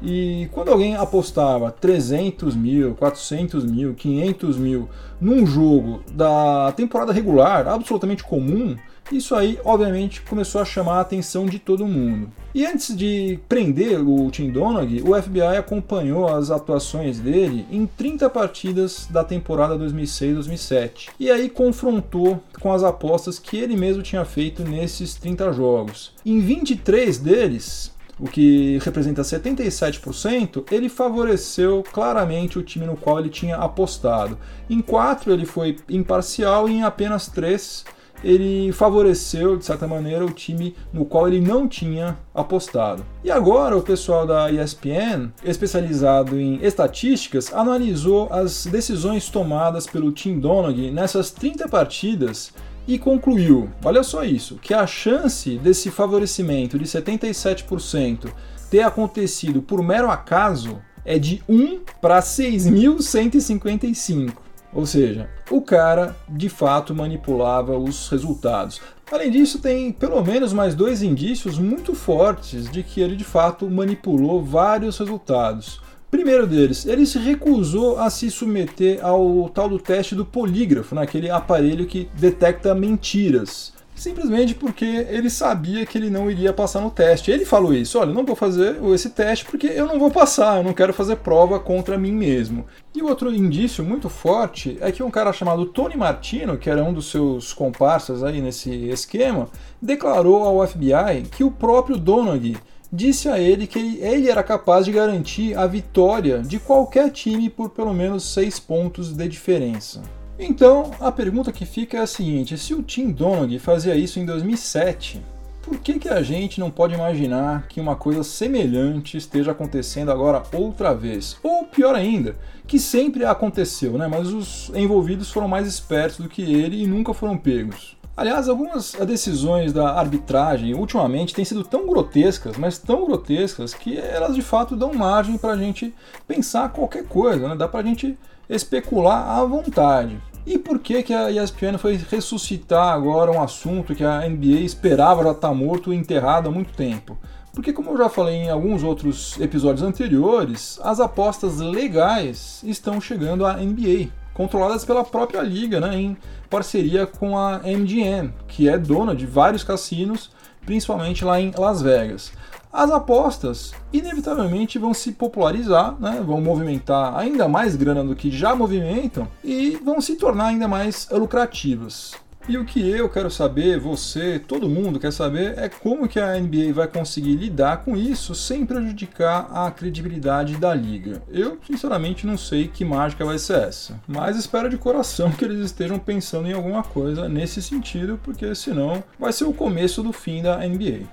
E 0.03 0.49
quando 0.53 0.71
alguém 0.71 0.95
apostava 0.95 1.71
300 1.71 2.55
mil, 2.55 2.95
400 2.95 3.65
mil, 3.65 3.95
500 3.95 4.57
mil 4.59 4.89
num 5.21 5.47
jogo 5.47 6.03
da 6.13 6.73
temporada 6.77 7.13
regular, 7.13 7.67
absolutamente 7.67 8.23
comum, 8.23 8.77
isso 9.11 9.35
aí 9.35 9.59
obviamente 9.65 10.21
começou 10.23 10.61
a 10.61 10.65
chamar 10.65 10.95
a 10.97 11.01
atenção 11.01 11.47
de 11.47 11.59
todo 11.59 11.87
mundo. 11.87 12.29
E 12.55 12.67
antes 12.67 12.97
de 12.97 13.39
prender 13.49 14.01
o 14.01 14.31
Tim 14.31 14.51
Donaghy, 14.51 15.03
o 15.03 15.15
FBI 15.21 15.57
acompanhou 15.59 16.27
as 16.27 16.51
atuações 16.51 17.21
dele 17.21 17.67
em 17.71 17.87
30 17.87 18.29
partidas 18.31 19.07
da 19.11 19.23
temporada 19.23 19.79
2006-2007 19.79 21.11
e 21.21 21.31
aí 21.31 21.49
confrontou 21.49 22.43
com 22.61 22.73
as 22.73 22.83
apostas 22.83 23.39
que 23.39 23.59
ele 23.59 23.77
mesmo 23.77 24.03
tinha 24.03 24.25
feito 24.25 24.65
nesses 24.65 25.15
30 25.15 25.53
jogos. 25.53 26.13
Em 26.25 26.41
23 26.41 27.19
deles, 27.19 27.93
o 28.19 28.27
que 28.27 28.79
representa 28.83 29.23
77%, 29.23 30.65
ele 30.71 30.89
favoreceu 30.89 31.85
claramente 31.93 32.59
o 32.59 32.63
time 32.63 32.87
no 32.87 32.97
qual 32.97 33.19
ele 33.19 33.29
tinha 33.29 33.57
apostado. 33.57 34.39
Em 34.69 34.81
quatro 34.81 35.33
ele 35.33 35.45
foi 35.45 35.77
imparcial 35.89 36.69
e 36.69 36.75
em 36.75 36.83
apenas 36.83 37.29
três 37.29 37.85
ele 38.25 38.73
favoreceu, 38.73 39.57
de 39.57 39.65
certa 39.65 39.87
maneira, 39.87 40.25
o 40.25 40.31
time 40.31 40.75
no 40.93 41.05
qual 41.05 41.29
ele 41.29 41.41
não 41.41 41.69
tinha 41.69 42.17
apostado. 42.35 43.05
E 43.23 43.31
agora 43.31 43.77
o 43.77 43.83
pessoal 43.83 44.27
da 44.27 44.51
ESPN, 44.51 45.31
especializado 45.45 46.41
em 46.41 46.59
estatísticas, 46.63 47.53
analisou 47.53 48.29
as 48.33 48.67
decisões 48.67 49.29
tomadas 49.29 49.87
pelo 49.87 50.13
Tim 50.13 50.39
Donaghy 50.39 50.91
nessas 50.91 51.31
30 51.31 51.69
partidas 51.69 52.53
e 52.87 52.99
concluiu, 52.99 53.69
olha 53.85 54.03
só 54.03 54.25
isso, 54.25 54.57
que 54.57 54.73
a 54.73 54.87
chance 54.87 55.59
desse 55.59 55.91
favorecimento 55.91 56.79
de 56.79 56.85
77% 56.85 58.33
ter 58.71 58.83
acontecido 58.83 59.61
por 59.63 59.83
mero 59.83 60.11
acaso 60.11 60.79
é 61.05 61.19
de 61.19 61.43
1 61.49 61.81
para 62.01 62.21
6.155. 62.21 64.33
Ou 64.73 64.85
seja, 64.85 65.31
o 65.51 65.63
cara 65.63 66.17
de 66.29 66.49
fato 66.49 66.93
manipulava 66.95 67.79
os 67.79 68.09
resultados. 68.09 68.81
Além 69.11 69.31
disso, 69.31 69.61
tem 69.61 69.93
pelo 69.93 70.23
menos 70.23 70.53
mais 70.53 70.75
dois 70.75 71.03
indícios 71.03 71.59
muito 71.59 71.95
fortes 71.95 72.69
de 72.69 72.83
que 72.83 73.01
ele 73.01 73.17
de 73.17 73.25
fato 73.25 73.71
manipulou 73.71 74.45
vários 74.45 74.99
resultados. 74.99 75.81
Primeiro 76.11 76.47
deles, 76.47 76.87
ele 76.87 77.05
se 77.05 77.19
recusou 77.19 77.99
a 77.99 78.09
se 78.11 78.31
submeter 78.31 79.05
ao 79.05 79.49
tal 79.49 79.69
do 79.69 79.79
teste 79.79 80.15
do 80.15 80.25
polígrafo, 80.25 80.95
naquele 80.95 81.29
aparelho 81.29 81.87
que 81.87 82.09
detecta 82.15 82.75
mentiras. 82.75 83.75
Simplesmente 83.97 84.55
porque 84.55 84.85
ele 84.85 85.31
sabia 85.31 85.87
que 85.87 85.97
ele 85.97 86.11
não 86.11 86.31
iria 86.31 86.53
passar 86.53 86.83
no 86.83 86.91
teste. 86.91 87.31
Ele 87.31 87.47
falou 87.47 87.73
isso: 87.73 87.99
olha, 87.99 88.13
não 88.13 88.27
vou 88.27 88.37
fazer 88.37 88.77
esse 88.95 89.09
teste 89.09 89.47
porque 89.47 89.67
eu 89.69 89.87
não 89.87 89.99
vou 89.99 90.11
passar, 90.11 90.59
eu 90.59 90.63
não 90.63 90.75
quero 90.75 90.93
fazer 90.93 91.17
prova 91.17 91.59
contra 91.59 91.97
mim 91.97 92.13
mesmo. 92.13 92.67
E 92.95 93.03
outro 93.03 93.35
indício 93.35 93.83
muito 93.83 94.11
forte 94.11 94.77
é 94.83 94.93
que 94.93 95.03
um 95.03 95.11
cara 95.11 95.33
chamado 95.33 95.65
Tony 95.65 95.97
Martino, 95.97 96.59
que 96.59 96.69
era 96.69 96.85
um 96.85 96.93
dos 96.93 97.11
seus 97.11 97.55
comparsas 97.55 98.23
aí 98.23 98.43
nesse 98.43 98.71
esquema, 98.91 99.49
declarou 99.81 100.45
ao 100.45 100.67
FBI 100.67 101.23
que 101.35 101.43
o 101.43 101.51
próprio 101.51 101.97
Donaghy 101.97 102.59
disse 102.93 103.29
a 103.29 103.39
ele 103.39 103.67
que 103.67 103.99
ele 104.01 104.31
era 104.31 104.43
capaz 104.43 104.85
de 104.85 104.93
garantir 104.93 105.57
a 105.57 105.67
vitória 105.67 106.41
de 106.43 106.59
qualquer 106.59 107.11
time 107.11 107.51
por 107.51 107.71
pelo 107.71 107.93
menos 107.93 108.25
seis 108.33 108.59
pontos 108.59 109.13
de 109.13 109.29
diferença. 109.29 110.03
Então, 110.39 110.91
a 111.01 111.11
pergunta 111.11 111.53
que 111.53 111.65
fica 111.65 111.99
é 111.99 112.01
a 112.01 112.07
seguinte: 112.07 112.59
se 112.59 112.75
o 112.75 112.83
Tim 112.83 113.11
Donaghy 113.11 113.59
fazia 113.59 113.95
isso 113.95 114.21
em 114.21 114.27
2007, 114.27 115.23
por 115.67 115.79
que, 115.79 115.99
que 115.99 116.09
a 116.09 116.23
gente 116.23 116.61
não 116.61 116.71
pode 116.71 116.95
imaginar 116.95 117.67
que 117.67 117.81
uma 117.81 117.97
coisa 117.97 118.23
semelhante 118.23 119.17
esteja 119.17 119.51
acontecendo 119.51 120.13
agora 120.13 120.45
outra 120.53 120.95
vez? 120.95 121.37
Ou 121.43 121.65
pior 121.65 121.93
ainda, 121.95 122.37
que 122.69 122.79
sempre 122.79 123.25
aconteceu, 123.25 123.99
né? 123.99 124.07
mas 124.07 124.29
os 124.29 124.71
envolvidos 124.77 125.31
foram 125.33 125.49
mais 125.49 125.67
espertos 125.67 126.19
do 126.19 126.29
que 126.29 126.43
ele 126.43 126.85
e 126.85 126.87
nunca 126.87 127.13
foram 127.13 127.37
pegos. 127.37 127.96
Aliás, 128.17 128.49
algumas 128.49 128.93
decisões 129.07 129.75
da 129.75 129.91
arbitragem 129.91 130.75
ultimamente 130.75 131.35
têm 131.35 131.45
sido 131.45 131.63
tão 131.63 131.87
grotescas, 131.87 132.57
mas 132.57 132.79
tão 132.79 133.05
grotescas, 133.05 133.75
que 133.75 133.99
elas 133.99 134.35
de 134.35 134.41
fato 134.41 134.75
dão 134.75 134.95
margem 134.95 135.37
para 135.37 135.53
a 135.53 135.57
gente 135.57 135.95
pensar 136.27 136.71
qualquer 136.71 137.05
coisa, 137.05 137.47
né? 137.47 137.55
dá 137.55 137.69
para 137.69 137.81
a 137.81 137.83
gente 137.83 138.19
especular 138.49 139.39
à 139.39 139.45
vontade. 139.45 140.19
E 140.47 140.57
por 140.57 140.79
que, 140.79 141.03
que 141.03 141.13
a 141.13 141.31
ESPN 141.31 141.77
foi 141.77 141.97
ressuscitar 141.97 142.95
agora 142.95 143.31
um 143.31 143.43
assunto 143.43 143.95
que 143.95 144.05
a 144.05 144.27
NBA 144.27 144.61
esperava 144.61 145.23
já 145.23 145.33
estar 145.33 145.49
tá 145.49 145.55
morto 145.55 145.93
e 145.93 145.97
enterrado 145.97 146.49
há 146.49 146.53
muito 146.53 146.73
tempo? 146.73 147.19
Porque, 147.53 147.73
como 147.73 147.91
eu 147.91 147.99
já 147.99 148.09
falei 148.09 148.37
em 148.37 148.51
alguns 148.51 148.83
outros 148.83 149.39
episódios 149.41 149.83
anteriores, 149.83 150.79
as 150.83 151.01
apostas 151.01 151.59
legais 151.59 152.63
estão 152.65 152.99
chegando 152.99 153.45
à 153.45 153.55
NBA 153.55 154.09
controladas 154.37 154.85
pela 154.85 155.03
própria 155.03 155.41
liga, 155.41 155.81
né, 155.81 155.97
em 155.97 156.17
parceria 156.51 157.07
com 157.07 157.39
a 157.39 157.61
MGM, 157.65 158.33
que 158.47 158.69
é 158.69 158.77
dona 158.77 159.17
de 159.17 159.25
vários 159.25 159.65
cassinos, 159.65 160.31
principalmente 160.65 161.25
lá 161.25 161.41
em 161.41 161.53
Las 161.57 161.81
Vegas. 161.81 162.33
As 162.71 162.91
apostas 162.91 163.73
inevitavelmente 163.91 164.79
vão 164.79 164.93
se 164.93 165.13
popularizar, 165.13 165.97
né, 165.99 166.23
vão 166.25 166.43
movimentar 166.43 167.17
ainda 167.17 167.49
mais 167.49 167.75
grana 167.75 168.05
do 168.05 168.15
que 168.15 168.31
já 168.31 168.55
movimentam 168.55 169.27
e 169.43 169.77
vão 169.83 170.03
se 170.03 170.17
tornar 170.17 170.49
ainda 170.49 170.69
mais 170.69 171.09
lucrativas. 171.11 172.13
E 172.49 172.57
o 172.57 172.65
que 172.65 172.81
eu 172.89 173.09
quero 173.09 173.29
saber, 173.29 173.81
você, 173.81 174.39
todo 174.39 174.69
mundo 174.69 175.01
quer 175.01 175.13
saber, 175.13 175.59
é 175.59 175.69
como 175.69 176.07
que 176.07 176.21
a 176.21 176.39
NBA 176.39 176.73
vai 176.73 176.87
conseguir 176.87 177.35
lidar 177.35 177.79
com 177.79 177.97
isso 177.97 178.37
sem 178.37 178.65
prejudicar 178.65 179.49
a 179.53 179.69
credibilidade 179.71 180.57
da 180.57 180.73
liga. 180.73 181.21
Eu, 181.29 181.59
sinceramente, 181.67 182.25
não 182.25 182.39
sei 182.39 182.69
que 182.69 182.85
mágica 182.85 183.25
vai 183.25 183.39
ser 183.39 183.69
essa, 183.69 184.01
mas 184.07 184.37
espero 184.37 184.71
de 184.71 184.79
coração 184.79 185.33
que 185.33 185.45
eles 185.45 185.59
estejam 185.59 185.99
pensando 185.99 186.49
em 186.49 186.53
alguma 186.53 186.85
coisa 186.85 187.29
nesse 187.29 187.61
sentido, 187.61 188.21
porque 188.23 188.55
senão 188.55 189.03
vai 189.19 189.33
ser 189.33 189.45
o 189.45 189.53
começo 189.53 190.01
do 190.01 190.13
fim 190.13 190.41
da 190.41 190.59
NBA. 190.59 191.07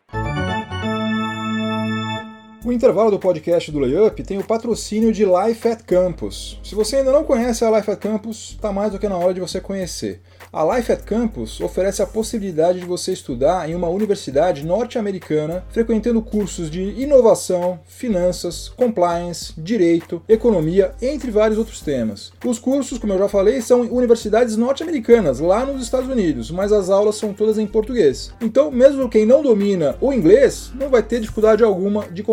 O 2.66 2.72
intervalo 2.72 3.12
do 3.12 3.20
podcast 3.20 3.70
do 3.70 3.80
Layup 3.80 4.24
tem 4.24 4.38
o 4.38 4.44
patrocínio 4.44 5.12
de 5.12 5.26
Life 5.26 5.68
at 5.68 5.84
Campus. 5.84 6.58
Se 6.64 6.74
você 6.74 6.96
ainda 6.96 7.12
não 7.12 7.26
conhece 7.26 7.66
a 7.66 7.70
Life 7.70 7.92
at 7.92 8.00
Campus, 8.00 8.52
está 8.52 8.72
mais 8.72 8.94
do 8.94 8.98
que 8.98 9.10
na 9.10 9.18
hora 9.18 9.34
de 9.34 9.42
você 9.42 9.60
conhecer. 9.60 10.22
A 10.52 10.64
Life 10.64 10.90
at 10.90 11.02
Campus 11.04 11.60
oferece 11.60 12.02
a 12.02 12.08
possibilidade 12.08 12.80
de 12.80 12.86
você 12.86 13.12
estudar 13.12 13.70
em 13.70 13.76
uma 13.76 13.90
universidade 13.90 14.66
norte-americana, 14.66 15.66
frequentando 15.72 16.22
cursos 16.22 16.72
de 16.72 16.82
inovação, 17.02 17.82
finanças, 17.86 18.70
compliance, 18.70 19.54
direito, 19.58 20.22
economia, 20.30 20.94
entre 21.02 21.32
vários 21.32 21.58
outros 21.58 21.82
temas. 21.82 22.32
Os 22.46 22.60
cursos, 22.60 22.98
como 22.98 23.12
eu 23.12 23.20
já 23.20 23.28
falei, 23.28 23.60
são 23.62 23.82
universidades 23.82 24.56
norte-americanas, 24.56 25.42
lá 25.42 25.66
nos 25.66 25.84
Estados 25.84 26.08
Unidos, 26.08 26.50
mas 26.50 26.72
as 26.72 26.90
aulas 26.90 27.16
são 27.16 27.34
todas 27.34 27.58
em 27.58 27.68
português. 27.68 28.32
Então, 28.40 28.72
mesmo 28.72 29.10
quem 29.10 29.26
não 29.26 29.44
domina 29.44 29.98
o 30.00 30.14
inglês, 30.14 30.72
não 30.76 30.88
vai 30.88 31.04
ter 31.04 31.20
dificuldade 31.20 31.62
alguma 31.62 32.06
de 32.10 32.24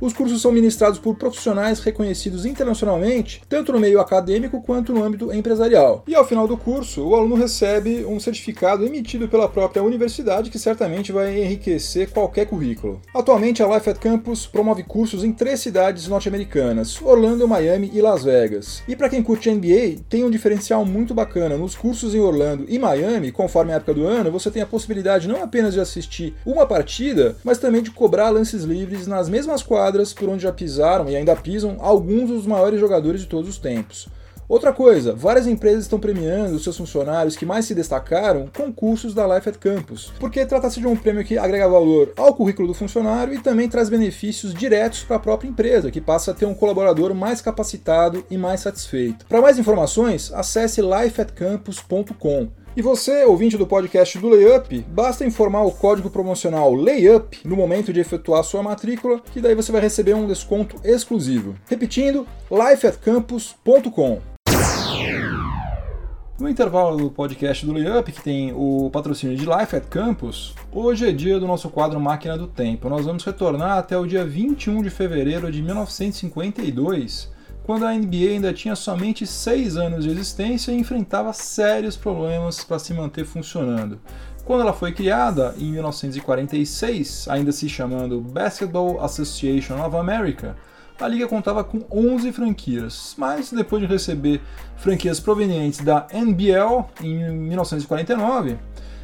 Os 0.00 0.12
cursos 0.12 0.40
são 0.40 0.52
ministrados 0.52 0.98
por 0.98 1.16
profissionais 1.16 1.80
reconhecidos 1.80 2.44
internacionalmente, 2.44 3.42
tanto 3.48 3.72
no 3.72 3.80
meio 3.80 4.00
acadêmico 4.00 4.62
quanto 4.62 4.92
no 4.92 5.02
âmbito 5.02 5.32
empresarial. 5.32 6.04
E 6.06 6.14
ao 6.14 6.26
final 6.26 6.46
do 6.46 6.56
curso, 6.56 7.06
o 7.06 7.14
aluno 7.14 7.34
recebe 7.34 8.04
um 8.04 8.20
certificado 8.20 8.84
emitido 8.84 9.28
pela 9.28 9.48
própria 9.48 9.82
universidade 9.82 10.50
que 10.50 10.58
certamente 10.58 11.12
vai 11.12 11.42
enriquecer 11.42 12.10
qualquer 12.10 12.46
currículo. 12.46 13.00
Atualmente, 13.14 13.62
a 13.62 13.74
Life 13.74 13.90
at 13.90 13.98
Campus 13.98 14.46
promove 14.46 14.82
cursos 14.82 15.24
em 15.24 15.32
três 15.32 15.60
cidades 15.60 16.08
norte-americanas: 16.08 17.00
Orlando, 17.02 17.48
Miami 17.48 17.90
e 17.92 18.00
Las 18.00 18.24
Vegas. 18.24 18.82
E 18.86 18.94
para 18.94 19.08
quem 19.08 19.22
curte 19.22 19.50
NBA, 19.50 20.02
tem 20.08 20.24
um 20.24 20.30
diferencial 20.30 20.84
muito 20.84 21.14
bacana. 21.14 21.56
Nos 21.56 21.74
cursos 21.74 22.14
em 22.14 22.20
Orlando 22.20 22.64
e 22.68 22.78
Miami, 22.78 23.32
conforme 23.32 23.72
a 23.72 23.76
época 23.76 23.94
do 23.94 24.06
ano, 24.06 24.30
você 24.30 24.50
tem 24.50 24.62
a 24.62 24.66
possibilidade 24.66 25.28
não 25.28 25.42
apenas 25.42 25.74
de 25.74 25.80
assistir 25.80 26.34
uma 26.44 26.66
partida, 26.66 27.36
mas 27.44 27.58
também 27.58 27.82
de 27.82 27.90
cobrar 27.90 28.30
lances 28.30 28.64
livres 28.64 29.06
nas 29.06 29.28
mesmas 29.38 29.62
quadras 29.62 30.12
por 30.12 30.28
onde 30.28 30.42
já 30.42 30.52
pisaram 30.52 31.08
e 31.08 31.14
ainda 31.14 31.36
pisam 31.36 31.76
alguns 31.78 32.28
dos 32.28 32.44
maiores 32.44 32.80
jogadores 32.80 33.20
de 33.20 33.28
todos 33.28 33.48
os 33.48 33.56
tempos. 33.56 34.08
Outra 34.48 34.72
coisa, 34.72 35.14
várias 35.14 35.46
empresas 35.46 35.84
estão 35.84 36.00
premiando 36.00 36.56
os 36.56 36.64
seus 36.64 36.76
funcionários 36.76 37.36
que 37.36 37.46
mais 37.46 37.64
se 37.64 37.72
destacaram 37.74 38.48
com 38.56 38.72
cursos 38.72 39.14
da 39.14 39.32
Life 39.32 39.48
at 39.48 39.56
Campus, 39.58 40.12
porque 40.18 40.44
trata-se 40.44 40.80
de 40.80 40.88
um 40.88 40.96
prêmio 40.96 41.22
que 41.22 41.38
agrega 41.38 41.68
valor 41.68 42.12
ao 42.16 42.34
currículo 42.34 42.66
do 42.66 42.74
funcionário 42.74 43.32
e 43.32 43.38
também 43.38 43.68
traz 43.68 43.88
benefícios 43.88 44.52
diretos 44.52 45.04
para 45.04 45.16
a 45.16 45.20
própria 45.20 45.48
empresa, 45.48 45.90
que 45.90 46.00
passa 46.00 46.32
a 46.32 46.34
ter 46.34 46.46
um 46.46 46.54
colaborador 46.54 47.14
mais 47.14 47.40
capacitado 47.40 48.24
e 48.28 48.36
mais 48.36 48.60
satisfeito. 48.60 49.24
Para 49.26 49.40
mais 49.40 49.56
informações, 49.56 50.32
acesse 50.32 50.80
lifeatcampus.com. 50.80 52.48
E 52.76 52.82
você, 52.82 53.24
ouvinte 53.24 53.56
do 53.56 53.66
podcast 53.66 54.18
do 54.18 54.28
Layup, 54.28 54.84
basta 54.88 55.24
informar 55.24 55.62
o 55.62 55.72
código 55.72 56.10
promocional 56.10 56.72
LAYUP 56.74 57.40
no 57.44 57.56
momento 57.56 57.92
de 57.92 58.00
efetuar 58.00 58.44
sua 58.44 58.62
matrícula, 58.62 59.20
que 59.32 59.40
daí 59.40 59.54
você 59.54 59.72
vai 59.72 59.80
receber 59.80 60.14
um 60.14 60.26
desconto 60.26 60.76
exclusivo. 60.84 61.56
Repetindo, 61.68 62.26
lifeatcampus.com. 62.50 64.20
No 66.38 66.48
intervalo 66.48 66.96
do 66.96 67.10
podcast 67.10 67.66
do 67.66 67.72
Layup, 67.72 68.12
que 68.12 68.22
tem 68.22 68.52
o 68.54 68.88
patrocínio 68.92 69.36
de 69.36 69.44
Life 69.44 69.74
at 69.74 69.86
Campus, 69.86 70.54
hoje 70.70 71.08
é 71.08 71.10
dia 71.10 71.40
do 71.40 71.48
nosso 71.48 71.68
quadro 71.68 71.98
Máquina 71.98 72.38
do 72.38 72.46
Tempo. 72.46 72.88
Nós 72.88 73.06
vamos 73.06 73.24
retornar 73.24 73.76
até 73.76 73.98
o 73.98 74.06
dia 74.06 74.24
21 74.24 74.82
de 74.82 74.88
fevereiro 74.88 75.50
de 75.50 75.60
1952, 75.60 77.28
quando 77.68 77.84
a 77.84 77.92
NBA 77.92 78.30
ainda 78.30 78.50
tinha 78.50 78.74
somente 78.74 79.26
6 79.26 79.76
anos 79.76 80.04
de 80.04 80.10
existência 80.10 80.72
e 80.72 80.78
enfrentava 80.78 81.34
sérios 81.34 81.98
problemas 81.98 82.64
para 82.64 82.78
se 82.78 82.94
manter 82.94 83.26
funcionando. 83.26 84.00
Quando 84.42 84.62
ela 84.62 84.72
foi 84.72 84.90
criada, 84.90 85.54
em 85.58 85.72
1946, 85.72 87.28
ainda 87.28 87.52
se 87.52 87.68
chamando 87.68 88.22
Basketball 88.22 89.04
Association 89.04 89.84
of 89.84 89.94
America, 89.94 90.56
a 90.98 91.06
liga 91.06 91.28
contava 91.28 91.62
com 91.62 91.84
11 91.92 92.32
franquias, 92.32 93.14
mas 93.18 93.52
depois 93.52 93.82
de 93.82 93.86
receber 93.86 94.40
franquias 94.78 95.20
provenientes 95.20 95.80
da 95.80 96.06
NBL 96.10 96.86
em 97.02 97.30
1949, 97.30 98.56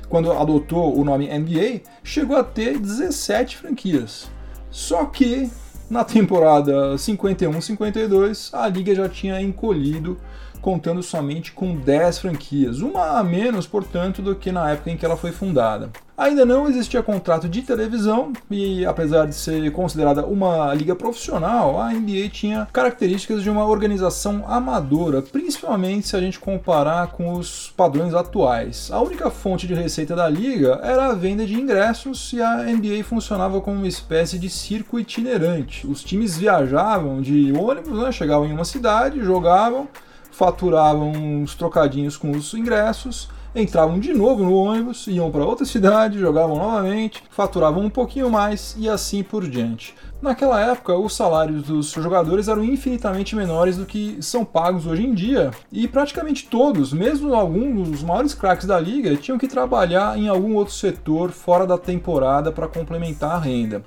quando 0.08 0.32
adotou 0.32 0.98
o 0.98 1.04
nome 1.04 1.28
NBA, 1.28 1.82
chegou 2.02 2.38
a 2.38 2.42
ter 2.42 2.78
17 2.78 3.58
franquias. 3.58 4.30
Só 4.70 5.04
que 5.04 5.50
na 5.88 6.04
temporada 6.04 6.94
51-52 6.94 8.50
a 8.52 8.68
liga 8.68 8.94
já 8.94 9.08
tinha 9.08 9.40
encolhido 9.40 10.18
contando 10.60 11.02
somente 11.02 11.52
com 11.52 11.76
10 11.76 12.18
franquias, 12.20 12.80
uma 12.80 13.18
a 13.18 13.22
menos, 13.22 13.66
portanto, 13.66 14.22
do 14.22 14.34
que 14.34 14.50
na 14.50 14.70
época 14.70 14.90
em 14.90 14.96
que 14.96 15.04
ela 15.04 15.16
foi 15.16 15.30
fundada. 15.30 15.90
Ainda 16.16 16.46
não 16.46 16.68
existia 16.68 17.02
contrato 17.02 17.48
de 17.48 17.62
televisão 17.62 18.32
e, 18.48 18.86
apesar 18.86 19.26
de 19.26 19.34
ser 19.34 19.72
considerada 19.72 20.24
uma 20.24 20.72
liga 20.72 20.94
profissional, 20.94 21.80
a 21.80 21.92
NBA 21.92 22.28
tinha 22.28 22.68
características 22.72 23.42
de 23.42 23.50
uma 23.50 23.66
organização 23.66 24.44
amadora, 24.46 25.20
principalmente 25.22 26.06
se 26.06 26.14
a 26.14 26.20
gente 26.20 26.38
comparar 26.38 27.08
com 27.08 27.32
os 27.32 27.72
padrões 27.76 28.14
atuais. 28.14 28.90
A 28.92 29.00
única 29.00 29.28
fonte 29.28 29.66
de 29.66 29.74
receita 29.74 30.14
da 30.14 30.28
liga 30.28 30.78
era 30.84 31.08
a 31.08 31.14
venda 31.14 31.44
de 31.44 31.54
ingressos 31.54 32.32
e 32.32 32.40
a 32.40 32.62
NBA 32.62 33.02
funcionava 33.02 33.60
como 33.60 33.78
uma 33.78 33.88
espécie 33.88 34.38
de 34.38 34.48
circo 34.48 35.00
itinerante. 35.00 35.84
Os 35.84 36.04
times 36.04 36.38
viajavam 36.38 37.20
de 37.20 37.52
ônibus, 37.52 37.98
né, 38.00 38.12
chegavam 38.12 38.46
em 38.46 38.52
uma 38.52 38.64
cidade, 38.64 39.20
jogavam 39.20 39.88
faturavam 40.34 41.12
uns 41.12 41.54
trocadinhos 41.54 42.16
com 42.16 42.32
os 42.32 42.52
ingressos, 42.54 43.28
entravam 43.54 43.98
de 43.98 44.12
novo 44.12 44.42
no 44.42 44.54
ônibus, 44.54 45.06
iam 45.06 45.30
para 45.30 45.44
outra 45.44 45.64
cidade, 45.64 46.18
jogavam 46.18 46.56
novamente, 46.56 47.22
faturavam 47.30 47.84
um 47.84 47.90
pouquinho 47.90 48.30
mais 48.30 48.74
e 48.78 48.88
assim 48.88 49.22
por 49.22 49.48
diante. 49.48 49.94
Naquela 50.20 50.60
época, 50.60 50.96
os 50.96 51.14
salários 51.14 51.64
dos 51.64 51.90
jogadores 51.90 52.48
eram 52.48 52.64
infinitamente 52.64 53.36
menores 53.36 53.76
do 53.76 53.84
que 53.84 54.16
são 54.20 54.44
pagos 54.44 54.86
hoje 54.86 55.04
em 55.04 55.12
dia, 55.12 55.50
e 55.70 55.86
praticamente 55.86 56.48
todos, 56.48 56.92
mesmo 56.92 57.34
alguns 57.34 57.90
dos 57.90 58.02
maiores 58.02 58.34
craques 58.34 58.66
da 58.66 58.80
liga, 58.80 59.16
tinham 59.16 59.38
que 59.38 59.46
trabalhar 59.46 60.18
em 60.18 60.28
algum 60.28 60.54
outro 60.54 60.72
setor 60.72 61.30
fora 61.30 61.66
da 61.66 61.76
temporada 61.76 62.50
para 62.50 62.66
complementar 62.66 63.32
a 63.32 63.38
renda. 63.38 63.84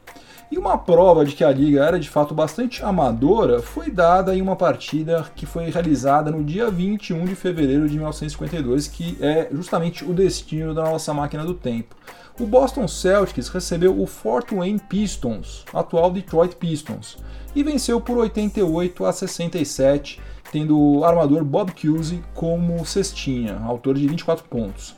E 0.49 0.57
uma 0.57 0.77
prova 0.77 1.25
de 1.25 1.35
que 1.35 1.43
a 1.43 1.51
liga 1.51 1.83
era 1.83 1.99
de 1.99 2.09
fato 2.09 2.33
bastante 2.33 2.81
amadora 2.81 3.61
foi 3.61 3.91
dada 3.91 4.33
em 4.33 4.41
uma 4.41 4.55
partida 4.55 5.29
que 5.35 5.45
foi 5.45 5.69
realizada 5.69 6.31
no 6.31 6.41
dia 6.41 6.71
21 6.71 7.25
de 7.25 7.35
fevereiro 7.35 7.85
de 7.85 7.95
1952, 7.95 8.87
que 8.87 9.17
é 9.19 9.49
justamente 9.51 10.05
o 10.05 10.13
destino 10.13 10.73
da 10.73 10.83
nossa 10.83 11.13
máquina 11.13 11.43
do 11.43 11.53
tempo. 11.53 11.95
O 12.39 12.45
Boston 12.45 12.87
Celtics 12.87 13.49
recebeu 13.49 13.99
o 13.99 14.07
Fort 14.07 14.53
Wayne 14.53 14.79
Pistons, 14.79 15.65
atual 15.73 16.11
Detroit 16.11 16.55
Pistons, 16.55 17.17
e 17.53 17.61
venceu 17.61 17.99
por 17.99 18.17
88 18.17 19.05
a 19.05 19.11
67, 19.11 20.21
tendo 20.49 20.79
o 20.79 21.03
armador 21.03 21.43
Bob 21.43 21.73
Cousy 21.73 22.23
como 22.33 22.85
cestinha, 22.85 23.59
autor 23.65 23.95
de 23.95 24.07
24 24.07 24.45
pontos. 24.45 24.95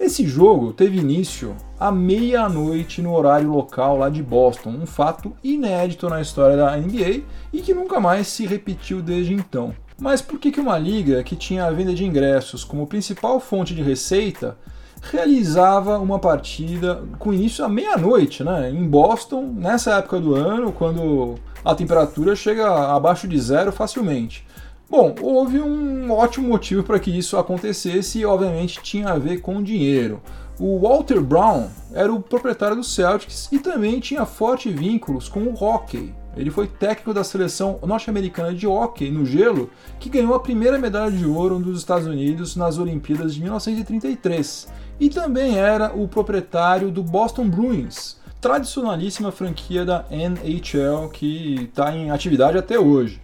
Esse 0.00 0.26
jogo 0.26 0.72
teve 0.72 0.98
início 0.98 1.54
à 1.78 1.92
meia-noite 1.92 3.00
no 3.00 3.14
horário 3.14 3.50
local 3.50 3.98
lá 3.98 4.08
de 4.08 4.22
Boston, 4.22 4.70
um 4.70 4.86
fato 4.86 5.32
inédito 5.42 6.08
na 6.08 6.20
história 6.20 6.56
da 6.56 6.76
NBA 6.76 7.22
e 7.52 7.60
que 7.60 7.74
nunca 7.74 8.00
mais 8.00 8.26
se 8.26 8.46
repetiu 8.46 9.00
desde 9.00 9.34
então. 9.34 9.74
Mas 10.00 10.22
por 10.22 10.38
que 10.38 10.60
uma 10.60 10.78
liga 10.78 11.22
que 11.22 11.36
tinha 11.36 11.64
a 11.64 11.70
venda 11.70 11.92
de 11.92 12.04
ingressos 12.04 12.62
como 12.62 12.86
principal 12.86 13.40
fonte 13.40 13.74
de 13.74 13.82
receita 13.82 14.56
realizava 15.02 15.98
uma 15.98 16.18
partida 16.18 17.02
com 17.18 17.32
início 17.32 17.64
à 17.64 17.68
meia-noite, 17.68 18.42
né? 18.44 18.70
Em 18.70 18.86
Boston, 18.86 19.42
nessa 19.56 19.94
época 19.94 20.20
do 20.20 20.34
ano, 20.34 20.72
quando 20.72 21.36
a 21.64 21.74
temperatura 21.74 22.34
chega 22.34 22.68
abaixo 22.94 23.26
de 23.26 23.38
zero 23.40 23.72
facilmente. 23.72 24.46
Bom, 24.90 25.14
houve 25.20 25.60
um 25.60 26.10
ótimo 26.10 26.48
motivo 26.48 26.82
para 26.82 26.98
que 26.98 27.16
isso 27.16 27.36
acontecesse 27.36 28.20
e, 28.20 28.24
obviamente, 28.24 28.80
tinha 28.82 29.10
a 29.10 29.18
ver 29.18 29.40
com 29.40 29.62
dinheiro. 29.62 30.22
O 30.60 30.80
Walter 30.80 31.20
Brown 31.20 31.68
era 31.92 32.12
o 32.12 32.20
proprietário 32.20 32.74
do 32.74 32.82
Celtics 32.82 33.48
e 33.52 33.60
também 33.60 34.00
tinha 34.00 34.26
fortes 34.26 34.74
vínculos 34.74 35.28
com 35.28 35.44
o 35.44 35.54
hockey. 35.54 36.12
Ele 36.36 36.50
foi 36.50 36.66
técnico 36.66 37.14
da 37.14 37.22
seleção 37.22 37.78
norte-americana 37.84 38.52
de 38.52 38.66
hockey 38.66 39.08
no 39.08 39.24
gelo, 39.24 39.70
que 40.00 40.08
ganhou 40.08 40.34
a 40.34 40.40
primeira 40.40 40.76
medalha 40.76 41.12
de 41.12 41.24
ouro 41.24 41.60
dos 41.60 41.78
Estados 41.78 42.08
Unidos 42.08 42.56
nas 42.56 42.76
Olimpíadas 42.76 43.36
de 43.36 43.40
1933. 43.40 44.66
E 44.98 45.08
também 45.08 45.56
era 45.56 45.94
o 45.94 46.08
proprietário 46.08 46.90
do 46.90 47.04
Boston 47.04 47.48
Bruins, 47.48 48.16
tradicionalíssima 48.40 49.30
franquia 49.30 49.84
da 49.84 50.06
NHL 50.10 51.08
que 51.12 51.68
está 51.68 51.96
em 51.96 52.10
atividade 52.10 52.58
até 52.58 52.78
hoje. 52.80 53.20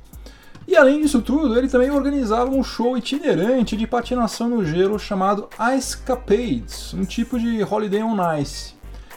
E 0.67 0.77
além 0.77 1.03
disso 1.03 1.21
tudo, 1.21 1.59
ele 1.59 1.69
também 1.69 1.91
organizava 1.91 2.51
um 2.51 2.65
show 2.65 2.97
itinerante 2.97 3.77
de 3.77 3.87
patinação 3.87 4.49
no 4.49 4.65
gelo 4.65 4.99
chamado 4.99 5.49
Ice 5.77 5.97
Capades, 5.99 6.95
um 6.95 7.05
tipo 7.05 7.39
de 7.39 7.63
Holiday 7.63 8.03
on 8.03 8.17
Ice. 8.41 8.75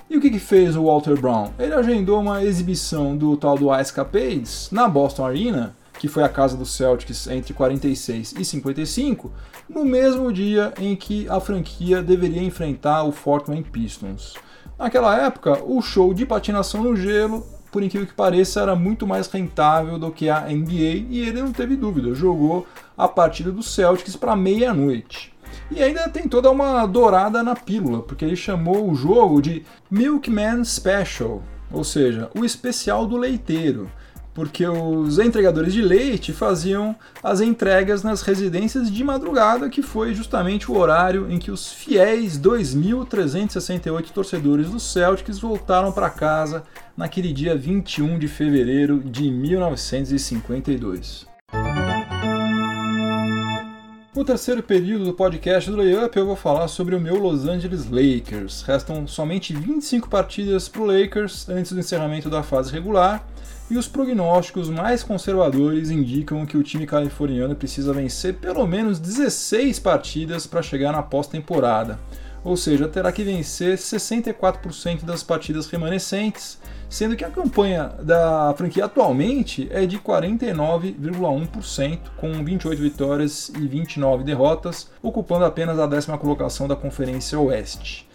E 0.10 0.18
o 0.18 0.22
que, 0.22 0.30
que 0.30 0.40
fez 0.40 0.76
o 0.76 0.84
Walter 0.84 1.20
Brown? 1.20 1.52
Ele 1.60 1.74
agendou 1.74 2.20
uma 2.20 2.44
exibição 2.44 3.16
do 3.16 3.36
tal 3.36 3.58
do 3.58 3.74
Ice 3.78 3.92
Capades 3.92 4.70
na 4.72 4.88
Boston 4.88 5.26
Arena, 5.26 5.76
que 6.00 6.08
foi 6.08 6.24
a 6.24 6.30
casa 6.30 6.56
dos 6.56 6.72
Celtics 6.72 7.28
entre 7.28 7.54
46 7.54 8.36
e 8.38 8.46
55, 8.46 9.32
no 9.70 9.84
mesmo 9.84 10.32
dia 10.32 10.74
em 10.80 10.96
que 10.96 11.28
a 11.30 11.40
franquia 11.40 12.02
deveria 12.02 12.42
enfrentar 12.42 13.04
o 13.04 13.12
Fort 13.12 13.48
Wayne 13.48 13.64
Pistons. 13.64 14.36
Naquela 14.78 15.18
época, 15.20 15.64
o 15.64 15.82
show 15.82 16.14
de 16.14 16.26
patinação 16.26 16.84
no 16.84 16.96
gelo 16.96 17.44
por 17.78 17.84
incrível 17.84 18.08
que 18.08 18.14
pareça, 18.16 18.60
era 18.60 18.76
muito 18.76 19.06
mais 19.06 19.28
rentável 19.28 20.00
do 20.00 20.10
que 20.10 20.32
a 20.32 20.48
NBA 20.50 21.06
e 21.12 21.22
ele 21.22 21.44
não 21.44 21.52
teve 21.52 21.76
dúvida, 21.76 22.16
jogou 22.16 22.66
a 22.98 23.08
partida 23.08 23.52
do 23.52 23.62
Celtics 23.62 24.16
para 24.16 24.36
meia-noite. 24.36 25.32
E 25.70 25.84
ainda 25.84 26.10
tem 26.10 26.28
toda 26.28 26.50
uma 26.50 26.88
dourada 26.88 27.44
na 27.44 27.56
pílula, 27.56 28.02
porque 28.02 28.26
ele 28.26 28.36
chamou 28.36 28.90
o 28.90 28.96
jogo 28.96 29.44
de 29.44 29.64
Milkman 29.92 30.64
Special, 30.64 31.44
ou 31.72 31.84
seja, 31.84 32.32
o 32.36 32.44
especial 32.44 33.06
do 33.06 33.16
leiteiro 33.16 33.92
porque 34.38 34.68
os 34.68 35.18
entregadores 35.18 35.74
de 35.74 35.82
leite 35.82 36.32
faziam 36.32 36.96
as 37.24 37.42
entregas 37.42 38.04
nas 38.04 38.22
residências 38.22 38.92
de 38.92 39.04
madrugada, 39.04 39.68
que 39.68 39.82
foi 39.82 40.14
justamente 40.14 40.72
o 40.72 40.78
horário 40.78 41.26
em 41.28 41.40
que 41.40 41.50
os 41.50 41.72
fiéis 41.72 42.40
2.368 42.40 44.12
torcedores 44.12 44.70
do 44.70 44.80
Celtics 44.80 45.40
voltaram 45.40 45.92
para 45.92 46.12
casa 46.12 46.62
naquele 46.96 47.34
dia 47.34 47.58
21 47.58 48.20
de 48.20 48.28
fevereiro 48.28 49.00
de 49.00 49.32
1952. 49.32 51.26
No 54.18 54.26
terceiro 54.26 54.64
período 54.64 55.06
do 55.06 55.14
podcast 55.14 55.70
do 55.70 55.78
Layup, 55.78 56.18
eu 56.18 56.26
vou 56.26 56.36
falar 56.36 56.68
sobre 56.70 56.96
o 56.96 57.00
meu 57.00 57.20
Los 57.20 57.46
Angeles 57.46 57.88
Lakers. 57.88 58.64
Restam 58.64 59.06
somente 59.06 59.54
25 59.54 60.10
partidas 60.10 60.68
para 60.68 60.82
o 60.82 60.86
Lakers 60.88 61.48
antes 61.48 61.72
do 61.72 61.80
encerramento 61.80 62.28
da 62.28 62.42
fase 62.42 62.72
regular 62.72 63.24
e 63.70 63.78
os 63.78 63.88
prognósticos 63.88 64.72
mais 64.72 65.04
conservadores 65.04 65.92
indicam 65.92 66.48
que 66.48 66.58
o 66.58 66.64
time 66.64 66.88
californiano 66.88 67.54
precisa 67.54 67.94
vencer 67.94 68.34
pelo 68.34 68.66
menos 68.66 68.98
16 68.98 69.78
partidas 69.78 70.48
para 70.48 70.64
chegar 70.64 70.92
na 70.92 71.04
pós-temporada, 71.04 72.00
ou 72.44 72.58
seja, 72.58 72.88
terá 72.88 73.12
que 73.12 73.24
vencer 73.24 73.78
64% 73.78 75.04
das 75.04 75.24
partidas 75.24 75.68
remanescentes, 75.68 76.60
sendo 76.90 77.16
que 77.16 77.26
a 77.26 77.30
campanha 77.30 77.92
da 78.02 78.54
franquia 78.58 78.86
atualmente 78.86 79.68
é 79.72 79.86
de 79.86 80.00
49,1%, 80.00 82.00
com 82.16 82.44
28 82.44 82.82
vitórias 82.82 83.50
e 83.50 83.68
29 83.68 84.24
derrotas, 84.24 84.90
ocupando 85.02 85.46
apenas 85.46 85.80
a 85.80 85.88
décima 85.88 86.18
colocação 86.18 86.68
da 86.68 86.76
Conferência 86.76 87.40
Oeste. 87.40 88.08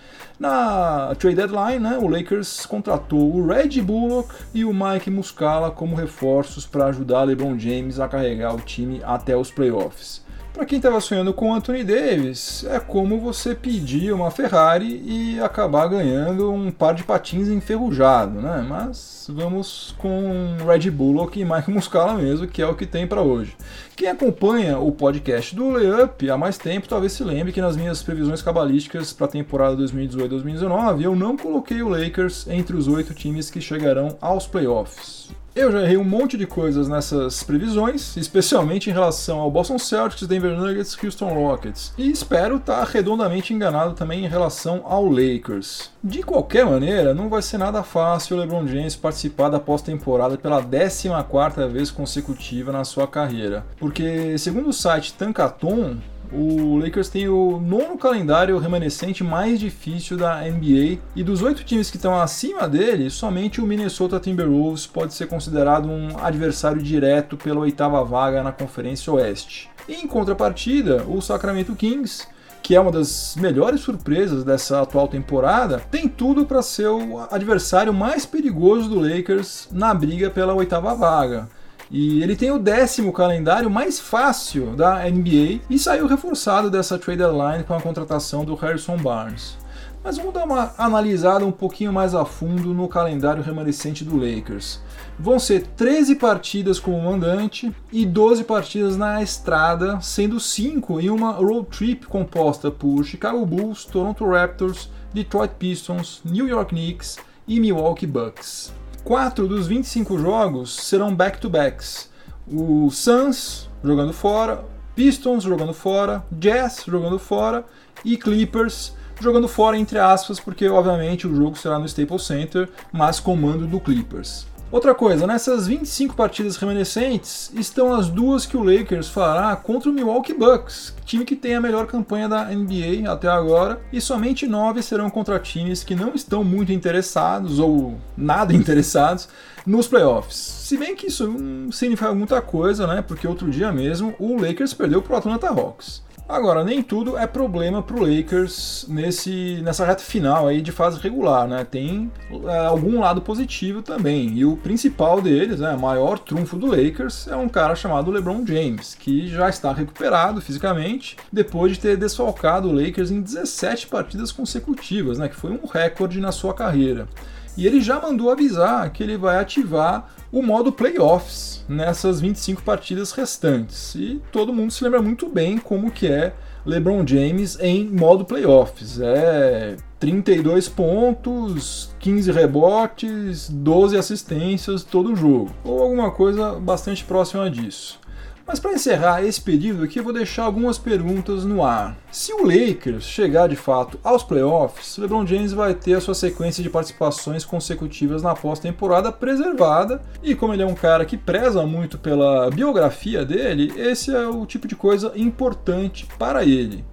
Na 0.42 1.14
trade 1.20 1.36
deadline, 1.36 1.78
né, 1.78 1.98
o 1.98 2.08
Lakers 2.08 2.66
contratou 2.66 3.32
o 3.32 3.46
Red 3.46 3.80
Bullock 3.80 4.34
e 4.52 4.64
o 4.64 4.74
Mike 4.74 5.10
Muscala 5.10 5.70
como 5.70 5.94
reforços 5.94 6.66
para 6.66 6.86
ajudar 6.86 7.22
LeBron 7.22 7.56
James 7.56 8.00
a 8.00 8.08
carregar 8.08 8.54
o 8.54 8.60
time 8.60 9.00
até 9.04 9.36
os 9.36 9.52
playoffs. 9.52 10.24
Para 10.52 10.66
quem 10.66 10.76
estava 10.76 11.00
sonhando 11.00 11.32
com 11.32 11.54
Anthony 11.54 11.82
Davis, 11.82 12.64
é 12.68 12.78
como 12.78 13.18
você 13.18 13.54
pedir 13.54 14.12
uma 14.12 14.30
Ferrari 14.30 15.02
e 15.06 15.40
acabar 15.40 15.88
ganhando 15.88 16.52
um 16.52 16.70
par 16.70 16.94
de 16.94 17.04
patins 17.04 17.48
enferrujado, 17.48 18.38
né? 18.38 18.62
Mas 18.68 19.26
vamos 19.32 19.94
com 19.96 20.58
Red 20.66 20.90
Bullock 20.90 21.40
e 21.40 21.44
Mike 21.44 21.70
Muscala 21.70 22.14
mesmo, 22.14 22.46
que 22.46 22.60
é 22.60 22.66
o 22.66 22.74
que 22.74 22.84
tem 22.84 23.06
para 23.06 23.22
hoje. 23.22 23.56
Quem 24.02 24.10
acompanha 24.10 24.80
o 24.80 24.90
podcast 24.90 25.54
do 25.54 25.70
Layup 25.70 26.28
há 26.28 26.36
mais 26.36 26.58
tempo 26.58 26.88
talvez 26.88 27.12
se 27.12 27.22
lembre 27.22 27.52
que 27.52 27.60
nas 27.60 27.76
minhas 27.76 28.02
previsões 28.02 28.42
cabalísticas 28.42 29.12
para 29.12 29.26
a 29.26 29.30
temporada 29.30 29.76
2018-2019 29.76 31.02
eu 31.02 31.14
não 31.14 31.36
coloquei 31.36 31.80
o 31.84 31.88
Lakers 31.88 32.48
entre 32.48 32.74
os 32.74 32.88
oito 32.88 33.14
times 33.14 33.48
que 33.48 33.60
chegarão 33.60 34.18
aos 34.20 34.44
playoffs. 34.44 35.30
Eu 35.54 35.70
já 35.70 35.82
errei 35.82 35.98
um 35.98 36.04
monte 36.04 36.38
de 36.38 36.46
coisas 36.46 36.88
nessas 36.88 37.42
previsões, 37.42 38.16
especialmente 38.16 38.88
em 38.88 38.92
relação 38.92 39.38
ao 39.38 39.50
Boston 39.50 39.78
Celtics, 39.78 40.26
Denver 40.26 40.56
Nuggets, 40.56 40.96
Houston 41.04 41.28
Rockets, 41.34 41.92
e 41.98 42.10
espero 42.10 42.56
estar 42.56 42.82
redondamente 42.84 43.52
enganado 43.52 43.92
também 43.92 44.24
em 44.24 44.28
relação 44.28 44.80
ao 44.82 45.06
Lakers. 45.06 45.90
De 46.02 46.22
qualquer 46.22 46.64
maneira, 46.64 47.12
não 47.12 47.28
vai 47.28 47.42
ser 47.42 47.58
nada 47.58 47.82
fácil 47.82 48.34
o 48.34 48.40
LeBron 48.40 48.66
James 48.66 48.96
participar 48.96 49.50
da 49.50 49.60
pós-temporada 49.60 50.38
pela 50.38 50.62
14ª 50.62 51.68
vez 51.68 51.90
consecutiva 51.90 52.72
na 52.72 52.82
sua 52.82 53.06
carreira, 53.06 53.66
porque 53.92 54.38
segundo 54.38 54.70
o 54.70 54.72
site 54.72 55.12
Tankaton, 55.12 55.98
o 56.32 56.78
Lakers 56.78 57.10
tem 57.10 57.28
o 57.28 57.60
nono 57.60 57.98
calendário 57.98 58.56
remanescente 58.56 59.22
mais 59.22 59.60
difícil 59.60 60.16
da 60.16 60.40
NBA 60.40 60.98
e 61.14 61.22
dos 61.22 61.42
oito 61.42 61.62
times 61.62 61.90
que 61.90 61.98
estão 61.98 62.18
acima 62.18 62.66
dele, 62.66 63.10
somente 63.10 63.60
o 63.60 63.66
Minnesota 63.66 64.18
Timberwolves 64.18 64.86
pode 64.86 65.12
ser 65.12 65.26
considerado 65.26 65.90
um 65.90 66.16
adversário 66.24 66.82
direto 66.82 67.36
pela 67.36 67.60
oitava 67.60 68.02
vaga 68.02 68.42
na 68.42 68.50
Conferência 68.50 69.12
Oeste. 69.12 69.68
Em 69.86 70.06
contrapartida, 70.06 71.04
o 71.06 71.20
Sacramento 71.20 71.76
Kings 71.76 72.26
que 72.62 72.76
é 72.76 72.80
uma 72.80 72.92
das 72.92 73.34
melhores 73.36 73.80
surpresas 73.80 74.44
dessa 74.44 74.82
atual 74.82 75.08
temporada, 75.08 75.82
tem 75.90 76.06
tudo 76.06 76.46
para 76.46 76.62
ser 76.62 76.86
o 76.86 77.18
adversário 77.28 77.92
mais 77.92 78.24
perigoso 78.24 78.88
do 78.88 79.00
Lakers 79.00 79.68
na 79.72 79.92
briga 79.92 80.30
pela 80.30 80.54
oitava 80.54 80.94
vaga. 80.94 81.48
E 81.92 82.22
ele 82.22 82.34
tem 82.34 82.50
o 82.50 82.58
décimo 82.58 83.12
calendário 83.12 83.68
mais 83.68 84.00
fácil 84.00 84.74
da 84.74 85.04
NBA 85.04 85.60
e 85.68 85.78
saiu 85.78 86.06
reforçado 86.06 86.70
dessa 86.70 86.98
trade 86.98 87.18
deadline 87.18 87.64
com 87.64 87.74
a 87.74 87.82
contratação 87.82 88.46
do 88.46 88.54
Harrison 88.54 88.96
Barnes. 88.96 89.58
Mas 90.02 90.16
vamos 90.16 90.32
dar 90.32 90.44
uma 90.44 90.74
analisada 90.78 91.44
um 91.44 91.52
pouquinho 91.52 91.92
mais 91.92 92.14
a 92.14 92.24
fundo 92.24 92.72
no 92.72 92.88
calendário 92.88 93.42
remanescente 93.42 94.04
do 94.04 94.16
Lakers. 94.16 94.80
Vão 95.18 95.38
ser 95.38 95.66
13 95.76 96.16
partidas 96.16 96.80
como 96.80 96.98
mandante 96.98 97.70
e 97.92 98.06
12 98.06 98.42
partidas 98.44 98.96
na 98.96 99.22
estrada, 99.22 100.00
sendo 100.00 100.40
5 100.40 100.98
em 100.98 101.10
uma 101.10 101.32
road 101.32 101.66
trip 101.70 102.06
composta 102.06 102.70
por 102.70 103.04
Chicago 103.04 103.44
Bulls, 103.44 103.84
Toronto 103.84 104.24
Raptors, 104.26 104.88
Detroit 105.12 105.52
Pistons, 105.58 106.22
New 106.24 106.48
York 106.48 106.74
Knicks 106.74 107.18
e 107.46 107.60
Milwaukee 107.60 108.06
Bucks. 108.06 108.72
Quatro 109.04 109.48
dos 109.48 109.66
25 109.66 110.16
jogos 110.16 110.76
serão 110.76 111.12
back-to-backs. 111.12 112.08
O 112.46 112.88
Suns 112.90 113.68
jogando 113.82 114.12
fora, 114.12 114.64
Pistons 114.94 115.42
jogando 115.42 115.74
fora, 115.74 116.24
Jazz 116.30 116.84
jogando 116.86 117.18
fora 117.18 117.64
e 118.04 118.16
Clippers 118.16 118.94
jogando 119.20 119.48
fora 119.48 119.76
entre 119.76 119.98
aspas, 119.98 120.38
porque 120.38 120.68
obviamente 120.68 121.26
o 121.26 121.34
jogo 121.34 121.56
será 121.56 121.78
no 121.80 121.86
Staples 121.86 122.22
Center, 122.22 122.68
mas 122.92 123.18
comando 123.18 123.66
do 123.66 123.80
Clippers. 123.80 124.46
Outra 124.72 124.94
coisa, 124.94 125.26
nessas 125.26 125.66
25 125.66 126.16
partidas 126.16 126.56
remanescentes 126.56 127.52
estão 127.54 127.92
as 127.92 128.08
duas 128.08 128.46
que 128.46 128.56
o 128.56 128.62
Lakers 128.62 129.06
fará 129.06 129.54
contra 129.54 129.90
o 129.90 129.92
Milwaukee 129.92 130.32
Bucks, 130.32 130.94
time 131.04 131.26
que 131.26 131.36
tem 131.36 131.54
a 131.54 131.60
melhor 131.60 131.86
campanha 131.86 132.26
da 132.26 132.46
NBA 132.46 133.06
até 133.12 133.28
agora, 133.28 133.82
e 133.92 134.00
somente 134.00 134.46
nove 134.46 134.82
serão 134.82 135.10
contra 135.10 135.38
times 135.38 135.84
que 135.84 135.94
não 135.94 136.14
estão 136.14 136.42
muito 136.42 136.72
interessados 136.72 137.58
ou 137.58 137.98
nada 138.16 138.54
interessados 138.56 139.28
nos 139.66 139.86
playoffs. 139.86 140.36
Se 140.36 140.78
bem 140.78 140.96
que 140.96 141.08
isso 141.08 141.28
não 141.28 141.70
significa 141.70 142.14
muita 142.14 142.40
coisa, 142.40 142.86
né? 142.86 143.02
Porque 143.02 143.28
outro 143.28 143.50
dia 143.50 143.70
mesmo 143.70 144.14
o 144.18 144.40
Lakers 144.40 144.72
perdeu 144.72 145.02
para 145.02 145.12
o 145.12 145.18
Atlanta 145.18 145.48
Hawks. 145.48 146.02
Agora, 146.32 146.64
nem 146.64 146.82
tudo 146.82 147.18
é 147.18 147.26
problema 147.26 147.82
para 147.82 147.94
o 147.94 148.00
Lakers 148.00 148.86
nesse, 148.88 149.60
nessa 149.62 149.84
reta 149.84 150.02
final 150.02 150.48
aí 150.48 150.62
de 150.62 150.72
fase 150.72 150.98
regular, 150.98 151.46
né? 151.46 151.62
Tem 151.62 152.10
é, 152.48 152.58
algum 152.64 153.00
lado 153.00 153.20
positivo 153.20 153.82
também. 153.82 154.30
E 154.38 154.42
o 154.42 154.56
principal 154.56 155.20
deles, 155.20 155.60
né, 155.60 155.76
maior 155.76 156.18
trunfo 156.18 156.56
do 156.56 156.68
Lakers, 156.68 157.28
é 157.28 157.36
um 157.36 157.50
cara 157.50 157.76
chamado 157.76 158.10
LeBron 158.10 158.46
James, 158.46 158.94
que 158.94 159.28
já 159.28 159.50
está 159.50 159.74
recuperado 159.74 160.40
fisicamente 160.40 161.18
depois 161.30 161.72
de 161.72 161.80
ter 161.80 161.98
desfalcado 161.98 162.70
o 162.70 162.72
Lakers 162.72 163.10
em 163.10 163.20
17 163.20 163.88
partidas 163.88 164.32
consecutivas, 164.32 165.18
né? 165.18 165.28
Que 165.28 165.36
foi 165.36 165.50
um 165.50 165.66
recorde 165.66 166.18
na 166.18 166.32
sua 166.32 166.54
carreira. 166.54 167.06
E 167.56 167.66
ele 167.66 167.80
já 167.80 168.00
mandou 168.00 168.30
avisar 168.30 168.90
que 168.90 169.02
ele 169.02 169.16
vai 169.16 169.38
ativar 169.38 170.10
o 170.30 170.42
modo 170.42 170.72
playoffs 170.72 171.64
nessas 171.68 172.20
25 172.20 172.62
partidas 172.62 173.12
restantes. 173.12 173.94
E 173.94 174.20
todo 174.32 174.52
mundo 174.52 174.72
se 174.72 174.82
lembra 174.82 175.02
muito 175.02 175.28
bem 175.28 175.58
como 175.58 175.90
que 175.90 176.06
é 176.06 176.32
LeBron 176.64 177.06
James 177.06 177.58
em 177.60 177.88
modo 177.88 178.24
playoffs. 178.24 179.00
É 179.00 179.76
32 180.00 180.68
pontos, 180.68 181.94
15 182.00 182.32
rebotes, 182.32 183.48
12 183.48 183.96
assistências 183.96 184.82
todo 184.82 185.14
jogo, 185.14 185.50
ou 185.62 185.80
alguma 185.80 186.10
coisa 186.10 186.54
bastante 186.54 187.04
próxima 187.04 187.48
disso. 187.48 188.00
Mas 188.46 188.58
para 188.58 188.72
encerrar 188.72 189.24
esse 189.24 189.40
período 189.40 189.84
aqui, 189.84 189.98
eu 189.98 190.04
vou 190.04 190.12
deixar 190.12 190.44
algumas 190.44 190.76
perguntas 190.76 191.44
no 191.44 191.64
ar. 191.64 191.96
Se 192.10 192.32
o 192.32 192.44
Lakers 192.44 193.04
chegar 193.04 193.48
de 193.48 193.56
fato 193.56 193.98
aos 194.02 194.22
playoffs, 194.22 194.98
LeBron 194.98 195.26
James 195.26 195.52
vai 195.52 195.74
ter 195.74 195.94
a 195.94 196.00
sua 196.00 196.14
sequência 196.14 196.62
de 196.62 196.68
participações 196.68 197.44
consecutivas 197.44 198.22
na 198.22 198.34
pós-temporada 198.34 199.12
preservada, 199.12 200.02
e 200.22 200.34
como 200.34 200.52
ele 200.52 200.62
é 200.62 200.66
um 200.66 200.74
cara 200.74 201.04
que 201.04 201.16
preza 201.16 201.64
muito 201.66 201.98
pela 201.98 202.50
biografia 202.50 203.24
dele, 203.24 203.72
esse 203.76 204.14
é 204.14 204.26
o 204.26 204.44
tipo 204.44 204.66
de 204.66 204.74
coisa 204.74 205.12
importante 205.14 206.06
para 206.18 206.44
ele. 206.44 206.84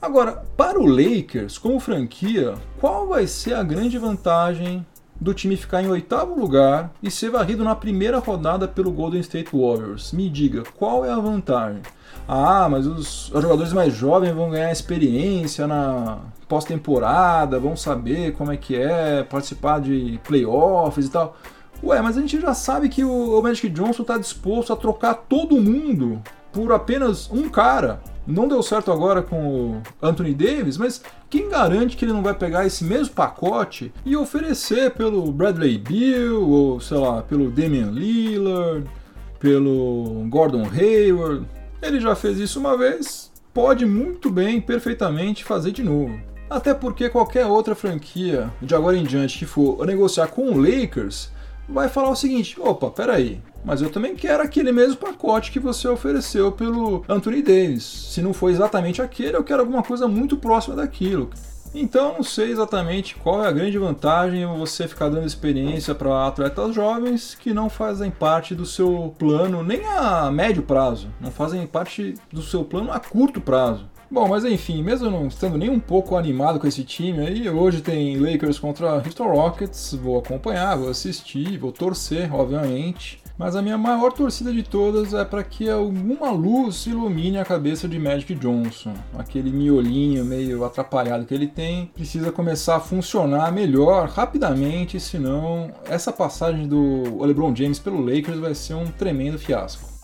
Agora, 0.00 0.44
para 0.56 0.78
o 0.78 0.86
Lakers, 0.86 1.58
como 1.58 1.80
franquia, 1.80 2.54
qual 2.78 3.06
vai 3.06 3.26
ser 3.26 3.54
a 3.54 3.62
grande 3.62 3.98
vantagem 3.98 4.84
do 5.20 5.32
time 5.32 5.56
ficar 5.56 5.82
em 5.82 5.88
oitavo 5.88 6.38
lugar 6.38 6.90
e 7.02 7.10
ser 7.10 7.30
varrido 7.30 7.64
na 7.64 7.74
primeira 7.74 8.18
rodada 8.18 8.68
pelo 8.68 8.92
Golden 8.92 9.20
State 9.20 9.50
Warriors. 9.52 10.12
Me 10.12 10.28
diga, 10.28 10.62
qual 10.76 11.04
é 11.04 11.10
a 11.10 11.18
vantagem? 11.18 11.82
Ah, 12.28 12.68
mas 12.68 12.86
os, 12.86 13.30
jogadores 13.32 13.72
mais 13.72 13.94
jovens 13.94 14.34
vão 14.34 14.50
ganhar 14.50 14.72
experiência 14.72 15.66
na 15.66 16.18
pós-temporada, 16.48 17.58
vão 17.58 17.76
saber 17.76 18.32
como 18.32 18.52
é 18.52 18.56
que 18.56 18.74
é 18.76 19.22
participar 19.22 19.80
de 19.80 20.20
playoffs 20.24 21.06
e 21.06 21.10
tal. 21.10 21.36
Ué, 21.82 22.00
mas 22.00 22.16
a 22.16 22.20
gente 22.20 22.40
já 22.40 22.54
sabe 22.54 22.88
que 22.88 23.04
o 23.04 23.40
Magic 23.42 23.68
Johnson 23.68 24.02
está 24.02 24.18
disposto 24.18 24.72
a 24.72 24.76
trocar 24.76 25.14
todo 25.14 25.60
mundo 25.60 26.22
por 26.52 26.72
apenas 26.72 27.30
um 27.30 27.48
cara. 27.48 28.00
Não 28.26 28.48
deu 28.48 28.60
certo 28.62 28.90
agora 28.90 29.22
com 29.22 29.70
o 29.70 29.82
Anthony 30.02 30.34
Davis, 30.34 30.76
mas 30.76 31.00
quem 31.30 31.48
garante 31.48 31.96
que 31.96 32.04
ele 32.04 32.12
não 32.12 32.22
vai 32.22 32.34
pegar 32.34 32.66
esse 32.66 32.82
mesmo 32.82 33.14
pacote 33.14 33.92
e 34.04 34.16
oferecer 34.16 34.90
pelo 34.90 35.30
Bradley 35.30 35.78
Beal, 35.78 36.42
ou 36.42 36.80
sei 36.80 36.96
lá, 36.96 37.22
pelo 37.22 37.50
Damian 37.50 37.90
Lillard, 37.90 38.84
pelo 39.38 40.26
Gordon 40.28 40.66
Hayward? 40.68 41.46
Ele 41.80 42.00
já 42.00 42.16
fez 42.16 42.38
isso 42.38 42.58
uma 42.58 42.76
vez, 42.76 43.30
pode 43.54 43.86
muito 43.86 44.28
bem, 44.28 44.60
perfeitamente 44.60 45.44
fazer 45.44 45.70
de 45.70 45.84
novo. 45.84 46.18
Até 46.50 46.74
porque 46.74 47.08
qualquer 47.08 47.46
outra 47.46 47.74
franquia 47.74 48.50
de 48.60 48.74
agora 48.74 48.96
em 48.96 49.04
diante 49.04 49.38
que 49.38 49.46
for 49.46 49.86
negociar 49.86 50.28
com 50.28 50.50
o 50.50 50.58
Lakers 50.60 51.30
vai 51.68 51.88
falar 51.88 52.10
o 52.10 52.16
seguinte: 52.16 52.60
opa, 52.60 52.90
peraí, 52.90 53.40
mas 53.64 53.82
eu 53.82 53.90
também 53.90 54.14
quero 54.14 54.42
aquele 54.42 54.72
mesmo 54.72 54.96
pacote 54.96 55.50
que 55.50 55.58
você 55.58 55.88
ofereceu 55.88 56.52
pelo 56.52 57.04
Anthony 57.08 57.42
Davis. 57.42 57.82
Se 57.82 58.22
não 58.22 58.32
for 58.32 58.50
exatamente 58.50 59.02
aquele, 59.02 59.36
eu 59.36 59.44
quero 59.44 59.60
alguma 59.60 59.82
coisa 59.82 60.06
muito 60.06 60.36
próxima 60.36 60.76
daquilo. 60.76 61.30
Então, 61.74 62.14
não 62.14 62.22
sei 62.22 62.50
exatamente 62.50 63.16
qual 63.16 63.44
é 63.44 63.48
a 63.48 63.52
grande 63.52 63.76
vantagem 63.76 64.46
você 64.46 64.88
ficar 64.88 65.10
dando 65.10 65.26
experiência 65.26 65.94
para 65.94 66.26
atletas 66.26 66.74
jovens 66.74 67.34
que 67.34 67.52
não 67.52 67.68
fazem 67.68 68.10
parte 68.10 68.54
do 68.54 68.64
seu 68.64 69.14
plano 69.18 69.62
nem 69.62 69.84
a 69.84 70.30
médio 70.30 70.62
prazo, 70.62 71.08
não 71.20 71.30
fazem 71.30 71.66
parte 71.66 72.14
do 72.32 72.40
seu 72.40 72.64
plano 72.64 72.90
a 72.90 72.98
curto 72.98 73.42
prazo. 73.42 73.84
Bom, 74.08 74.28
mas 74.28 74.44
enfim, 74.44 74.82
mesmo 74.84 75.10
não 75.10 75.26
estando 75.26 75.58
nem 75.58 75.68
um 75.68 75.80
pouco 75.80 76.16
animado 76.16 76.60
com 76.60 76.66
esse 76.66 76.84
time 76.84 77.26
aí, 77.26 77.50
hoje 77.50 77.80
tem 77.80 78.16
Lakers 78.16 78.58
contra 78.58 78.94
Houston 78.94 79.32
Rockets, 79.32 79.94
vou 80.00 80.18
acompanhar, 80.18 80.76
vou 80.76 80.88
assistir, 80.88 81.58
vou 81.58 81.72
torcer, 81.72 82.32
obviamente. 82.32 83.20
Mas 83.36 83.54
a 83.54 83.60
minha 83.60 83.76
maior 83.76 84.12
torcida 84.12 84.52
de 84.52 84.62
todas 84.62 85.12
é 85.12 85.24
para 85.24 85.42
que 85.42 85.68
alguma 85.68 86.30
luz 86.30 86.86
ilumine 86.86 87.38
a 87.38 87.44
cabeça 87.44 87.86
de 87.86 87.98
Magic 87.98 88.34
Johnson. 88.36 88.94
Aquele 89.18 89.50
miolinho 89.50 90.24
meio 90.24 90.64
atrapalhado 90.64 91.26
que 91.26 91.34
ele 91.34 91.48
tem 91.48 91.86
precisa 91.86 92.32
começar 92.32 92.76
a 92.76 92.80
funcionar 92.80 93.52
melhor 93.52 94.08
rapidamente, 94.08 94.98
senão 94.98 95.70
essa 95.84 96.12
passagem 96.12 96.66
do 96.66 97.22
LeBron 97.22 97.54
James 97.54 97.78
pelo 97.78 98.00
Lakers 98.00 98.38
vai 98.38 98.54
ser 98.54 98.74
um 98.74 98.86
tremendo 98.86 99.38
fiasco. 99.38 99.95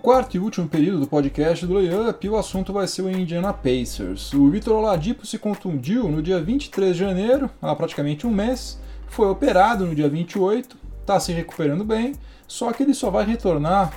Quarto 0.00 0.34
e 0.34 0.40
último 0.40 0.66
período 0.66 1.00
do 1.00 1.06
podcast 1.06 1.66
do 1.66 1.74
Layup, 1.74 2.26
o 2.26 2.36
assunto 2.36 2.72
vai 2.72 2.88
ser 2.88 3.02
o 3.02 3.10
Indiana 3.10 3.52
Pacers. 3.52 4.32
O 4.32 4.48
Vitor 4.48 4.78
Oladipo 4.78 5.26
se 5.26 5.38
contundiu 5.38 6.08
no 6.08 6.22
dia 6.22 6.40
23 6.40 6.94
de 6.94 6.98
janeiro, 6.98 7.50
há 7.60 7.76
praticamente 7.76 8.26
um 8.26 8.30
mês, 8.30 8.80
foi 9.08 9.28
operado 9.28 9.84
no 9.84 9.94
dia 9.94 10.08
28, 10.08 10.74
está 11.02 11.20
se 11.20 11.32
recuperando 11.32 11.84
bem, 11.84 12.14
só 12.48 12.72
que 12.72 12.82
ele 12.82 12.94
só 12.94 13.10
vai 13.10 13.26
retornar 13.26 13.92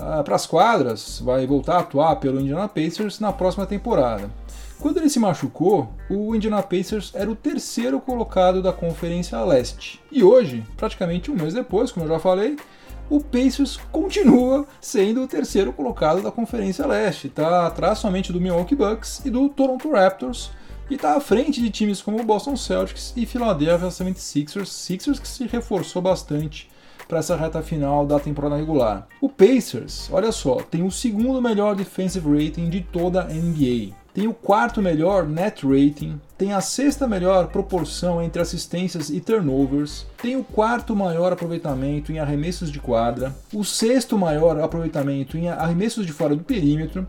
uh, 0.00 0.24
para 0.24 0.34
as 0.34 0.46
quadras, 0.46 1.20
vai 1.24 1.46
voltar 1.46 1.76
a 1.76 1.80
atuar 1.80 2.16
pelo 2.16 2.40
Indiana 2.40 2.66
Pacers 2.66 3.20
na 3.20 3.32
próxima 3.32 3.66
temporada. 3.66 4.28
Quando 4.80 4.98
ele 4.98 5.08
se 5.08 5.20
machucou, 5.20 5.92
o 6.10 6.34
Indiana 6.34 6.60
Pacers 6.60 7.12
era 7.14 7.30
o 7.30 7.36
terceiro 7.36 8.00
colocado 8.00 8.60
da 8.60 8.72
Conferência 8.72 9.40
Leste. 9.44 10.00
E 10.10 10.24
hoje, 10.24 10.64
praticamente 10.76 11.30
um 11.30 11.36
mês 11.36 11.54
depois, 11.54 11.92
como 11.92 12.04
eu 12.04 12.10
já 12.10 12.18
falei, 12.18 12.56
o 13.08 13.20
Pacers 13.20 13.78
continua 13.92 14.66
sendo 14.80 15.22
o 15.22 15.28
terceiro 15.28 15.72
colocado 15.72 16.22
da 16.22 16.32
Conferência 16.32 16.86
Leste. 16.86 17.28
Está 17.28 17.66
atrás 17.66 17.98
somente 17.98 18.32
do 18.32 18.40
Milwaukee 18.40 18.74
Bucks 18.74 19.22
e 19.24 19.30
do 19.30 19.48
Toronto 19.48 19.90
Raptors. 19.90 20.50
E 20.90 20.94
está 20.94 21.16
à 21.16 21.20
frente 21.20 21.60
de 21.60 21.70
times 21.70 22.00
como 22.00 22.20
o 22.20 22.24
Boston 22.24 22.56
Celtics 22.56 23.12
e 23.16 23.26
Philadelphia 23.26 23.88
76ers, 23.88 24.66
Sixers 24.66 25.18
que 25.18 25.26
se 25.26 25.44
reforçou 25.46 26.00
bastante 26.00 26.70
para 27.08 27.18
essa 27.18 27.36
reta 27.36 27.62
final 27.62 28.06
da 28.06 28.20
temporada 28.20 28.56
regular. 28.56 29.06
O 29.20 29.28
Pacers, 29.28 30.08
olha 30.12 30.30
só, 30.30 30.56
tem 30.56 30.84
o 30.84 30.90
segundo 30.90 31.42
melhor 31.42 31.74
defensive 31.74 32.28
rating 32.28 32.68
de 32.68 32.80
toda 32.80 33.22
a 33.22 33.24
NBA 33.26 34.05
tem 34.16 34.26
o 34.26 34.32
quarto 34.32 34.80
melhor 34.80 35.28
net 35.28 35.66
rating, 35.66 36.18
tem 36.38 36.54
a 36.54 36.62
sexta 36.62 37.06
melhor 37.06 37.48
proporção 37.48 38.22
entre 38.22 38.40
assistências 38.40 39.10
e 39.10 39.20
turnovers, 39.20 40.06
tem 40.16 40.36
o 40.36 40.42
quarto 40.42 40.96
maior 40.96 41.34
aproveitamento 41.34 42.10
em 42.10 42.18
arremessos 42.18 42.72
de 42.72 42.80
quadra, 42.80 43.36
o 43.52 43.62
sexto 43.62 44.16
maior 44.16 44.58
aproveitamento 44.58 45.36
em 45.36 45.50
arremessos 45.50 46.06
de 46.06 46.14
fora 46.14 46.34
do 46.34 46.42
perímetro 46.42 47.06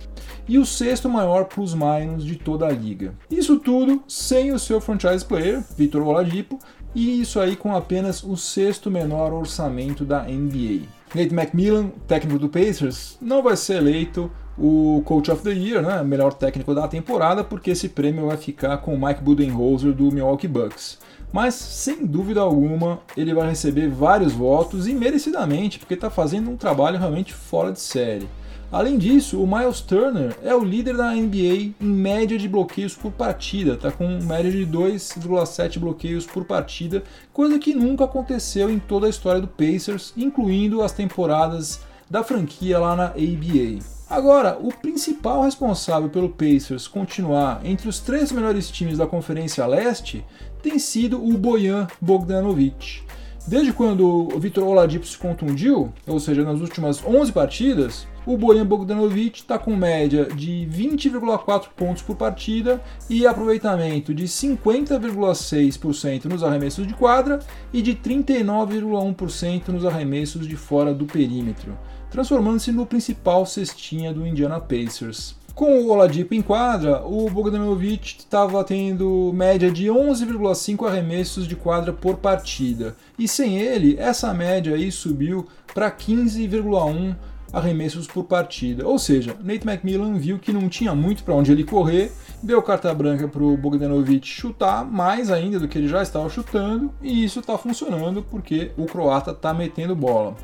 e 0.49 0.59
o 0.59 0.65
sexto 0.65 1.07
maior 1.07 1.45
plus-minus 1.45 2.25
de 2.25 2.35
toda 2.35 2.65
a 2.65 2.73
liga. 2.73 3.13
Isso 3.31 3.57
tudo 3.57 4.03
sem 4.05 4.51
o 4.51 4.59
seu 4.59 4.81
franchise 4.81 5.23
player, 5.23 5.63
Victor 5.77 6.01
Oladipo, 6.01 6.59
e 6.93 7.21
isso 7.21 7.39
aí 7.39 7.55
com 7.55 7.73
apenas 7.73 8.21
o 8.21 8.35
sexto 8.35 8.91
menor 8.91 9.31
orçamento 9.31 10.03
da 10.03 10.23
NBA. 10.23 10.87
Nate 11.15 11.33
McMillan, 11.33 11.87
técnico 12.05 12.37
do 12.37 12.49
Pacers, 12.49 13.17
não 13.21 13.41
vai 13.41 13.55
ser 13.55 13.77
eleito 13.77 14.29
o 14.57 15.01
Coach 15.05 15.29
of 15.29 15.43
the 15.43 15.51
Year, 15.51 15.81
né, 15.81 16.03
melhor 16.03 16.33
técnico 16.33 16.73
da 16.73 16.87
temporada, 16.87 17.43
porque 17.43 17.71
esse 17.71 17.89
prêmio 17.89 18.27
vai 18.27 18.37
ficar 18.37 18.77
com 18.77 18.95
o 18.95 18.99
Mike 18.99 19.21
Budenholzer 19.21 19.93
do 19.93 20.11
Milwaukee 20.11 20.47
Bucks. 20.47 20.97
Mas, 21.31 21.53
sem 21.53 22.05
dúvida 22.05 22.41
alguma, 22.41 22.99
ele 23.15 23.33
vai 23.33 23.49
receber 23.49 23.89
vários 23.89 24.33
votos 24.33 24.87
e 24.87 24.93
merecidamente, 24.93 25.77
porque 25.77 25.93
está 25.93 26.09
fazendo 26.09 26.49
um 26.49 26.57
trabalho 26.57 26.97
realmente 26.97 27.33
fora 27.33 27.71
de 27.71 27.79
série. 27.79 28.27
Além 28.71 28.97
disso, 28.97 29.41
o 29.41 29.47
Miles 29.47 29.79
Turner 29.79 30.35
é 30.43 30.53
o 30.53 30.63
líder 30.63 30.97
da 30.97 31.13
NBA 31.13 31.73
em 31.79 31.87
média 31.87 32.37
de 32.37 32.49
bloqueios 32.49 32.95
por 32.95 33.11
partida, 33.11 33.73
está 33.73 33.91
com 33.91 34.19
média 34.21 34.51
de 34.51 34.65
2,7 34.65 35.79
bloqueios 35.79 36.25
por 36.25 36.43
partida, 36.43 37.01
coisa 37.31 37.59
que 37.59 37.73
nunca 37.73 38.03
aconteceu 38.03 38.69
em 38.69 38.77
toda 38.77 39.07
a 39.07 39.09
história 39.09 39.39
do 39.39 39.47
Pacers, 39.47 40.13
incluindo 40.17 40.81
as 40.81 40.91
temporadas 40.91 41.79
da 42.09 42.23
franquia 42.23 42.77
lá 42.77 42.93
na 42.93 43.05
ABA. 43.05 43.96
Agora, 44.09 44.57
o 44.57 44.71
principal 44.71 45.43
responsável 45.43 46.07
pelo 46.07 46.29
Pacers 46.29 46.87
continuar 46.87 47.59
entre 47.65 47.89
os 47.89 47.99
três 47.99 48.31
melhores 48.31 48.71
times 48.71 48.97
da 48.97 49.05
Conferência 49.05 49.65
Leste 49.65 50.23
tem 50.63 50.79
sido 50.79 51.21
o 51.21 51.37
Bojan 51.37 51.87
Bogdanovic. 51.99 53.01
Desde 53.45 53.73
quando 53.73 54.29
o 54.33 54.39
Vitor 54.39 54.65
Oladipo 54.65 55.05
se 55.05 55.17
contundiu, 55.17 55.91
ou 56.05 56.21
seja, 56.21 56.43
nas 56.43 56.61
últimas 56.61 57.03
11 57.03 57.33
partidas, 57.33 58.07
o 58.25 58.37
Bojan 58.37 58.65
Bogdanovic 58.65 59.39
está 59.39 59.59
com 59.59 59.75
média 59.75 60.23
de 60.25 60.65
20,4 60.71 61.67
pontos 61.75 62.01
por 62.01 62.15
partida 62.15 62.81
e 63.09 63.27
aproveitamento 63.27 64.13
de 64.13 64.23
50,6% 64.23 66.25
nos 66.25 66.43
arremessos 66.43 66.87
de 66.87 66.93
quadra 66.93 67.39
e 67.73 67.81
de 67.81 67.93
39,1% 67.93 69.67
nos 69.67 69.85
arremessos 69.85 70.47
de 70.47 70.55
fora 70.55 70.93
do 70.93 71.05
perímetro 71.05 71.77
transformando-se 72.17 72.71
no 72.71 72.83
principal 72.83 73.45
cestinha 73.45 74.11
do 74.11 74.25
Indiana 74.25 74.59
Pacers. 74.59 75.35
Com 75.53 75.81
o 75.81 75.89
Oladipo 75.89 76.33
em 76.33 76.41
quadra, 76.41 77.05
o 77.05 77.29
Bogdanovic 77.29 78.17
estava 78.17 78.63
tendo 78.63 79.31
média 79.35 79.69
de 79.69 79.85
11,5 79.85 80.87
arremessos 80.87 81.47
de 81.47 81.55
quadra 81.55 81.93
por 81.93 82.17
partida, 82.17 82.95
e 83.19 83.27
sem 83.27 83.59
ele, 83.59 83.97
essa 83.99 84.33
média 84.33 84.73
aí 84.73 84.91
subiu 84.91 85.45
para 85.75 85.91
15,1 85.91 87.15
arremessos 87.53 88.07
por 88.07 88.23
partida. 88.23 88.87
Ou 88.87 88.97
seja, 88.97 89.35
Nate 89.43 89.67
McMillan 89.67 90.15
viu 90.15 90.39
que 90.39 90.51
não 90.51 90.67
tinha 90.67 90.95
muito 90.95 91.23
para 91.23 91.35
onde 91.35 91.51
ele 91.51 91.63
correr, 91.63 92.11
deu 92.41 92.63
carta 92.63 92.91
branca 92.95 93.27
para 93.27 93.43
o 93.43 93.55
Bogdanovic 93.55 94.27
chutar 94.27 94.83
mais 94.83 95.29
ainda 95.29 95.59
do 95.59 95.67
que 95.67 95.77
ele 95.77 95.87
já 95.87 96.01
estava 96.01 96.27
chutando, 96.29 96.91
e 96.99 97.23
isso 97.23 97.41
está 97.41 97.55
funcionando 97.59 98.23
porque 98.23 98.71
o 98.75 98.87
croata 98.87 99.29
está 99.29 99.53
metendo 99.53 99.95
bola. 99.95 100.35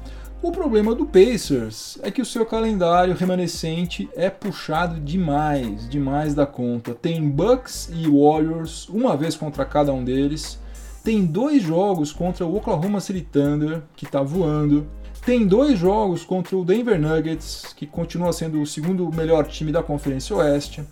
O 0.43 0.51
problema 0.51 0.93
do 0.93 1.05
Pacers 1.05 1.97
é 2.03 2.11
que 2.11 2.21
o 2.21 2.25
seu 2.25 2.45
calendário 2.45 3.15
remanescente 3.15 4.09
é 4.13 4.29
puxado 4.29 4.99
demais, 4.99 5.87
demais 5.89 6.35
da 6.35 6.45
conta. 6.45 6.93
Tem 6.93 7.25
Bucks 7.29 7.89
e 7.93 8.09
Warriors, 8.09 8.89
uma 8.89 9.15
vez 9.15 9.37
contra 9.37 9.63
cada 9.63 9.93
um 9.93 10.03
deles. 10.03 10.59
Tem 11.01 11.25
dois 11.25 11.63
jogos 11.63 12.11
contra 12.11 12.45
o 12.45 12.57
Oklahoma 12.57 12.99
City 12.99 13.21
Thunder, 13.21 13.83
que 13.95 14.03
está 14.03 14.21
voando. 14.21 14.85
Tem 15.25 15.47
dois 15.47 15.79
jogos 15.79 16.25
contra 16.25 16.57
o 16.57 16.65
Denver 16.65 16.99
Nuggets, 16.99 17.73
que 17.73 17.87
continua 17.87 18.33
sendo 18.33 18.61
o 18.61 18.67
segundo 18.67 19.09
melhor 19.15 19.47
time 19.47 19.71
da 19.71 19.81
Conferência 19.81 20.35
Oeste. 20.35 20.83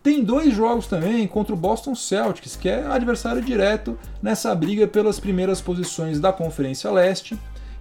Tem 0.00 0.22
dois 0.22 0.54
jogos 0.54 0.86
também 0.86 1.26
contra 1.26 1.52
o 1.52 1.58
Boston 1.58 1.96
Celtics, 1.96 2.54
que 2.54 2.68
é 2.68 2.86
adversário 2.86 3.42
direto 3.42 3.98
nessa 4.22 4.54
briga 4.54 4.86
pelas 4.86 5.18
primeiras 5.18 5.60
posições 5.60 6.20
da 6.20 6.32
Conferência 6.32 6.88
Leste. 6.92 7.36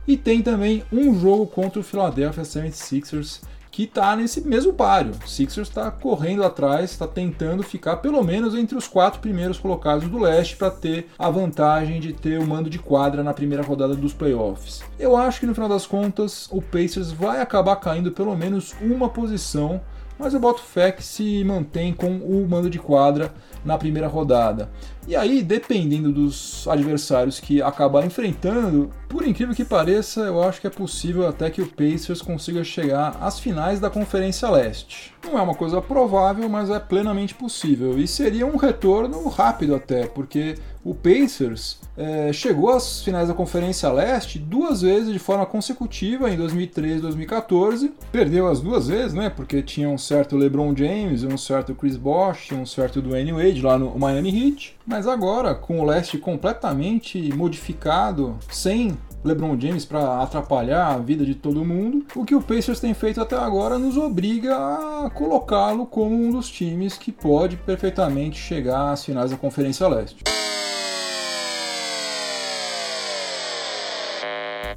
E 0.07 0.17
tem 0.17 0.41
também 0.41 0.83
um 0.91 1.19
jogo 1.19 1.45
contra 1.47 1.79
o 1.79 1.83
Philadelphia 1.83 2.43
76ers 2.43 3.41
que 3.71 3.83
está 3.83 4.15
nesse 4.15 4.41
mesmo 4.41 4.73
páreo. 4.73 5.13
O 5.23 5.27
Sixers 5.27 5.69
está 5.69 5.89
correndo 5.89 6.43
atrás, 6.43 6.91
está 6.91 7.07
tentando 7.07 7.63
ficar 7.63 7.97
pelo 7.97 8.21
menos 8.21 8.53
entre 8.53 8.77
os 8.77 8.85
quatro 8.85 9.21
primeiros 9.21 9.57
colocados 9.57 10.09
do 10.09 10.19
leste 10.19 10.57
para 10.57 10.69
ter 10.69 11.07
a 11.17 11.29
vantagem 11.29 11.99
de 12.01 12.11
ter 12.11 12.37
o 12.37 12.45
mando 12.45 12.69
de 12.69 12.77
quadra 12.77 13.23
na 13.23 13.33
primeira 13.33 13.63
rodada 13.63 13.95
dos 13.95 14.13
playoffs. 14.13 14.83
Eu 14.99 15.15
acho 15.15 15.39
que 15.39 15.45
no 15.45 15.53
final 15.53 15.69
das 15.69 15.85
contas 15.85 16.49
o 16.51 16.61
Pacers 16.61 17.11
vai 17.11 17.39
acabar 17.39 17.77
caindo 17.77 18.11
pelo 18.11 18.35
menos 18.35 18.75
uma 18.81 19.07
posição, 19.07 19.79
mas 20.19 20.33
eu 20.33 20.39
boto 20.39 20.61
fé 20.61 20.91
que 20.91 21.03
se 21.03 21.41
mantém 21.45 21.93
com 21.93 22.17
o 22.17 22.45
mando 22.47 22.69
de 22.69 22.77
quadra 22.77 23.33
na 23.63 23.77
primeira 23.77 24.07
rodada. 24.07 24.69
E 25.07 25.15
aí, 25.15 25.41
dependendo 25.41 26.11
dos 26.11 26.67
adversários 26.67 27.39
que 27.39 27.61
acabar 27.61 28.05
enfrentando, 28.05 28.91
por 29.09 29.27
incrível 29.27 29.55
que 29.55 29.65
pareça, 29.65 30.21
eu 30.21 30.41
acho 30.43 30.61
que 30.61 30.67
é 30.67 30.69
possível 30.69 31.27
até 31.27 31.49
que 31.49 31.61
o 31.61 31.67
Pacers 31.67 32.21
consiga 32.21 32.63
chegar 32.63 33.17
às 33.19 33.39
finais 33.39 33.79
da 33.79 33.89
Conferência 33.89 34.49
Leste. 34.49 35.13
Não 35.25 35.37
é 35.37 35.41
uma 35.41 35.55
coisa 35.55 35.81
provável, 35.81 36.47
mas 36.47 36.69
é 36.69 36.79
plenamente 36.79 37.33
possível. 37.33 37.97
E 37.97 38.07
seria 38.07 38.45
um 38.45 38.57
retorno 38.57 39.27
rápido 39.27 39.75
até, 39.75 40.05
porque 40.05 40.55
o 40.83 40.95
Pacers 40.95 41.79
é, 41.95 42.33
chegou 42.33 42.69
às 42.69 43.03
finais 43.03 43.27
da 43.27 43.33
Conferência 43.33 43.91
Leste 43.91 44.39
duas 44.39 44.81
vezes 44.81 45.13
de 45.13 45.19
forma 45.19 45.45
consecutiva 45.45 46.31
em 46.31 46.37
2013 46.37 46.97
e 46.97 47.01
2014. 47.01 47.93
Perdeu 48.11 48.47
as 48.47 48.59
duas 48.59 48.87
vezes, 48.87 49.13
né? 49.13 49.29
Porque 49.29 49.61
tinha 49.61 49.87
um 49.89 49.97
certo 49.97 50.35
LeBron 50.35 50.75
James, 50.75 51.23
um 51.23 51.37
certo 51.37 51.75
Chris 51.75 51.97
Bosh, 51.97 52.51
um 52.51 52.65
certo 52.65 53.01
Dwayne 53.01 53.31
Wade 53.31 53.61
lá 53.61 53.77
no 53.77 53.97
Miami 53.97 54.29
Heat. 54.29 54.75
Mas 54.85 55.07
agora, 55.07 55.53
com 55.53 55.79
o 55.79 55.85
leste 55.85 56.17
completamente 56.17 57.31
modificado, 57.33 58.37
sem 58.49 58.97
LeBron 59.23 59.59
James 59.59 59.85
para 59.85 60.21
atrapalhar 60.21 60.87
a 60.87 60.97
vida 60.97 61.25
de 61.25 61.35
todo 61.35 61.63
mundo, 61.65 62.05
o 62.15 62.25
que 62.25 62.35
o 62.35 62.41
Pacers 62.41 62.79
tem 62.79 62.93
feito 62.93 63.21
até 63.21 63.35
agora 63.35 63.77
nos 63.77 63.97
obriga 63.97 64.55
a 64.55 65.09
colocá-lo 65.09 65.85
como 65.85 66.15
um 66.15 66.31
dos 66.31 66.49
times 66.49 66.97
que 66.97 67.11
pode 67.11 67.57
perfeitamente 67.57 68.39
chegar 68.39 68.91
às 68.91 69.05
finais 69.05 69.31
da 69.31 69.37
Conferência 69.37 69.87
Leste. 69.87 70.23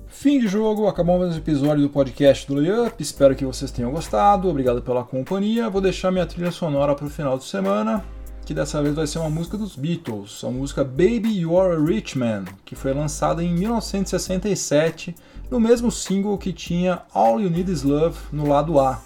Fim 0.08 0.38
de 0.38 0.48
jogo, 0.48 0.86
acabou 0.86 1.18
mais 1.18 1.34
um 1.34 1.38
episódio 1.38 1.82
do 1.82 1.90
podcast 1.90 2.46
do 2.46 2.54
Layup. 2.54 3.02
Espero 3.02 3.34
que 3.36 3.44
vocês 3.44 3.70
tenham 3.70 3.90
gostado. 3.90 4.48
Obrigado 4.48 4.80
pela 4.80 5.04
companhia. 5.04 5.68
Vou 5.68 5.82
deixar 5.82 6.10
minha 6.10 6.24
trilha 6.24 6.50
sonora 6.50 6.94
para 6.94 7.06
o 7.06 7.10
final 7.10 7.36
de 7.36 7.44
semana 7.44 8.02
que 8.44 8.52
dessa 8.52 8.82
vez 8.82 8.94
vai 8.94 9.06
ser 9.06 9.18
uma 9.18 9.30
música 9.30 9.56
dos 9.56 9.74
Beatles, 9.74 10.44
a 10.44 10.50
música 10.50 10.84
Baby 10.84 11.40
You 11.40 11.58
Are 11.58 11.74
a 11.74 11.80
Rich 11.80 12.18
Man, 12.18 12.44
que 12.64 12.76
foi 12.76 12.92
lançada 12.92 13.42
em 13.42 13.54
1967 13.54 15.14
no 15.50 15.58
mesmo 15.58 15.90
single 15.90 16.36
que 16.36 16.52
tinha 16.52 17.02
All 17.14 17.40
You 17.40 17.48
Need 17.48 17.72
Is 17.72 17.82
Love 17.82 18.18
no 18.30 18.46
lado 18.46 18.78
A. 18.78 19.00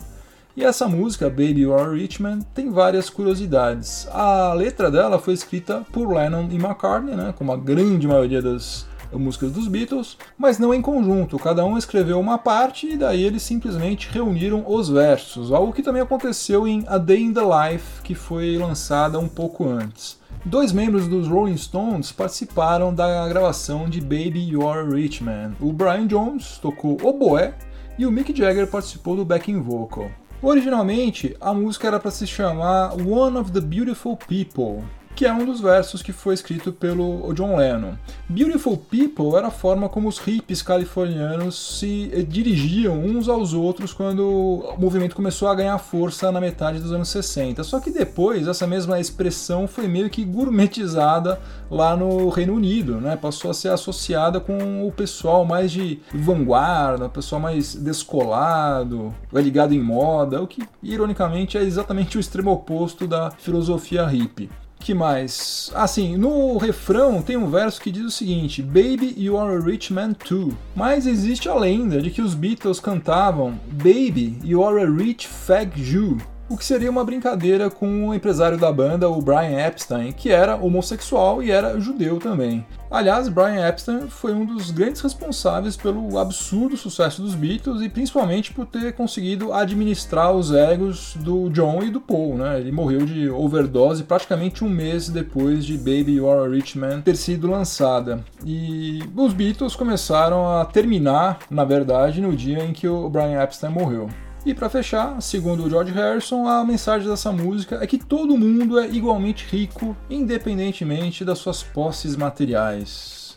E 0.56 0.64
essa 0.64 0.88
música, 0.88 1.30
Baby 1.30 1.60
You 1.60 1.74
Are 1.74 1.88
a 1.88 1.92
Rich 1.92 2.20
Man, 2.20 2.40
tem 2.52 2.68
várias 2.68 3.08
curiosidades. 3.08 4.08
A 4.10 4.52
letra 4.54 4.90
dela 4.90 5.20
foi 5.20 5.34
escrita 5.34 5.86
por 5.92 6.12
Lennon 6.12 6.48
e 6.50 6.56
McCartney, 6.56 7.14
né, 7.14 7.32
como 7.38 7.52
a 7.52 7.56
grande 7.56 8.08
maioria 8.08 8.42
das 8.42 8.87
músicas 9.12 9.52
dos 9.52 9.68
Beatles, 9.68 10.16
mas 10.36 10.58
não 10.58 10.74
em 10.74 10.82
conjunto. 10.82 11.38
Cada 11.38 11.64
um 11.64 11.78
escreveu 11.78 12.18
uma 12.18 12.38
parte 12.38 12.86
e 12.86 12.96
daí 12.96 13.22
eles 13.22 13.42
simplesmente 13.42 14.08
reuniram 14.10 14.64
os 14.66 14.88
versos, 14.88 15.52
algo 15.52 15.72
que 15.72 15.82
também 15.82 16.02
aconteceu 16.02 16.66
em 16.66 16.84
A 16.86 16.98
Day 16.98 17.22
in 17.22 17.32
the 17.32 17.40
Life, 17.40 18.02
que 18.02 18.14
foi 18.14 18.56
lançada 18.56 19.18
um 19.18 19.28
pouco 19.28 19.68
antes. 19.68 20.18
Dois 20.44 20.72
membros 20.72 21.08
dos 21.08 21.26
Rolling 21.26 21.56
Stones 21.56 22.12
participaram 22.12 22.94
da 22.94 23.28
gravação 23.28 23.88
de 23.88 24.00
Baby 24.00 24.50
You're 24.50 24.78
a 24.78 24.94
Rich 24.94 25.22
Man. 25.22 25.52
O 25.60 25.72
Brian 25.72 26.06
Jones 26.06 26.58
tocou 26.58 26.96
oboé 27.02 27.54
e 27.98 28.06
o 28.06 28.12
Mick 28.12 28.34
Jagger 28.34 28.66
participou 28.68 29.16
do 29.16 29.24
backing 29.24 29.60
vocal. 29.60 30.10
Originalmente, 30.40 31.36
a 31.40 31.52
música 31.52 31.88
era 31.88 31.98
para 31.98 32.12
se 32.12 32.24
chamar 32.24 32.92
One 32.94 33.36
of 33.36 33.50
the 33.50 33.60
Beautiful 33.60 34.16
People, 34.16 34.84
que 35.18 35.26
é 35.26 35.32
um 35.32 35.44
dos 35.44 35.60
versos 35.60 36.00
que 36.00 36.12
foi 36.12 36.32
escrito 36.32 36.70
pelo 36.70 37.32
John 37.34 37.56
Lennon. 37.56 37.94
Beautiful 38.28 38.76
People 38.76 39.36
era 39.36 39.48
a 39.48 39.50
forma 39.50 39.88
como 39.88 40.08
os 40.08 40.16
hippies 40.20 40.62
californianos 40.62 41.80
se 41.80 42.08
eh, 42.14 42.22
dirigiam 42.22 42.96
uns 42.96 43.28
aos 43.28 43.52
outros 43.52 43.92
quando 43.92 44.20
o 44.20 44.76
movimento 44.78 45.16
começou 45.16 45.48
a 45.48 45.56
ganhar 45.56 45.76
força 45.78 46.30
na 46.30 46.40
metade 46.40 46.78
dos 46.78 46.92
anos 46.92 47.08
60. 47.08 47.64
Só 47.64 47.80
que 47.80 47.90
depois 47.90 48.46
essa 48.46 48.64
mesma 48.64 49.00
expressão 49.00 49.66
foi 49.66 49.88
meio 49.88 50.08
que 50.08 50.24
gourmetizada 50.24 51.40
lá 51.68 51.96
no 51.96 52.28
Reino 52.28 52.54
Unido, 52.54 53.00
né? 53.00 53.16
Passou 53.16 53.50
a 53.50 53.54
ser 53.54 53.70
associada 53.70 54.38
com 54.38 54.86
o 54.86 54.92
pessoal 54.92 55.44
mais 55.44 55.72
de 55.72 55.98
vanguarda, 56.14 57.06
o 57.06 57.10
pessoal 57.10 57.40
mais 57.40 57.74
descolado, 57.74 59.12
ligado 59.32 59.74
em 59.74 59.82
moda, 59.82 60.40
o 60.40 60.46
que 60.46 60.62
ironicamente 60.80 61.58
é 61.58 61.62
exatamente 61.64 62.16
o 62.16 62.20
extremo 62.20 62.52
oposto 62.52 63.04
da 63.04 63.32
filosofia 63.32 64.06
hippie 64.06 64.48
que 64.78 64.94
mais? 64.94 65.70
Assim, 65.74 66.16
no 66.16 66.56
refrão 66.56 67.20
tem 67.20 67.36
um 67.36 67.50
verso 67.50 67.80
que 67.80 67.90
diz 67.90 68.04
o 68.04 68.10
seguinte: 68.10 68.62
Baby, 68.62 69.14
you 69.16 69.38
are 69.38 69.56
a 69.56 69.60
rich 69.60 69.92
man 69.92 70.12
too. 70.12 70.56
Mas 70.74 71.06
existe 71.06 71.48
a 71.48 71.54
lenda 71.54 72.00
de 72.00 72.10
que 72.10 72.22
os 72.22 72.34
Beatles 72.34 72.80
cantavam 72.80 73.58
Baby, 73.72 74.38
you 74.42 74.64
are 74.64 74.82
a 74.82 74.90
rich 74.90 75.26
fag 75.26 75.80
Jew 75.82 76.18
o 76.48 76.56
que 76.56 76.64
seria 76.64 76.90
uma 76.90 77.04
brincadeira 77.04 77.68
com 77.68 78.08
o 78.08 78.14
empresário 78.14 78.56
da 78.56 78.72
banda, 78.72 79.08
o 79.08 79.20
Brian 79.20 79.66
Epstein, 79.66 80.12
que 80.12 80.30
era 80.30 80.56
homossexual 80.56 81.42
e 81.42 81.50
era 81.50 81.78
judeu 81.78 82.18
também. 82.18 82.64
Aliás, 82.90 83.28
Brian 83.28 83.68
Epstein 83.68 84.08
foi 84.08 84.32
um 84.32 84.46
dos 84.46 84.70
grandes 84.70 85.02
responsáveis 85.02 85.76
pelo 85.76 86.18
absurdo 86.18 86.74
sucesso 86.74 87.20
dos 87.20 87.34
Beatles 87.34 87.82
e 87.82 87.88
principalmente 87.88 88.52
por 88.52 88.64
ter 88.64 88.94
conseguido 88.94 89.52
administrar 89.52 90.32
os 90.32 90.50
egos 90.50 91.14
do 91.16 91.50
John 91.50 91.82
e 91.82 91.90
do 91.90 92.00
Paul. 92.00 92.36
Né? 92.36 92.60
Ele 92.60 92.72
morreu 92.72 93.04
de 93.04 93.28
overdose 93.28 94.04
praticamente 94.04 94.64
um 94.64 94.70
mês 94.70 95.10
depois 95.10 95.66
de 95.66 95.76
Baby 95.76 96.14
You 96.14 96.30
Are 96.30 96.46
a 96.46 96.48
Rich 96.48 96.78
Man 96.78 97.02
ter 97.02 97.16
sido 97.16 97.50
lançada. 97.50 98.24
E 98.42 99.02
os 99.14 99.34
Beatles 99.34 99.76
começaram 99.76 100.48
a 100.58 100.64
terminar, 100.64 101.40
na 101.50 101.64
verdade, 101.64 102.22
no 102.22 102.34
dia 102.34 102.64
em 102.64 102.72
que 102.72 102.88
o 102.88 103.10
Brian 103.10 103.42
Epstein 103.42 103.70
morreu. 103.70 104.08
E 104.48 104.54
para 104.54 104.70
fechar, 104.70 105.20
segundo 105.20 105.66
o 105.66 105.68
George 105.68 105.92
Harrison, 105.92 106.48
a 106.48 106.64
mensagem 106.64 107.06
dessa 107.06 107.30
música 107.30 107.80
é 107.82 107.86
que 107.86 107.98
todo 107.98 108.34
mundo 108.34 108.78
é 108.78 108.88
igualmente 108.88 109.44
rico, 109.44 109.94
independentemente 110.08 111.22
das 111.22 111.38
suas 111.38 111.62
posses 111.62 112.16
materiais. 112.16 113.27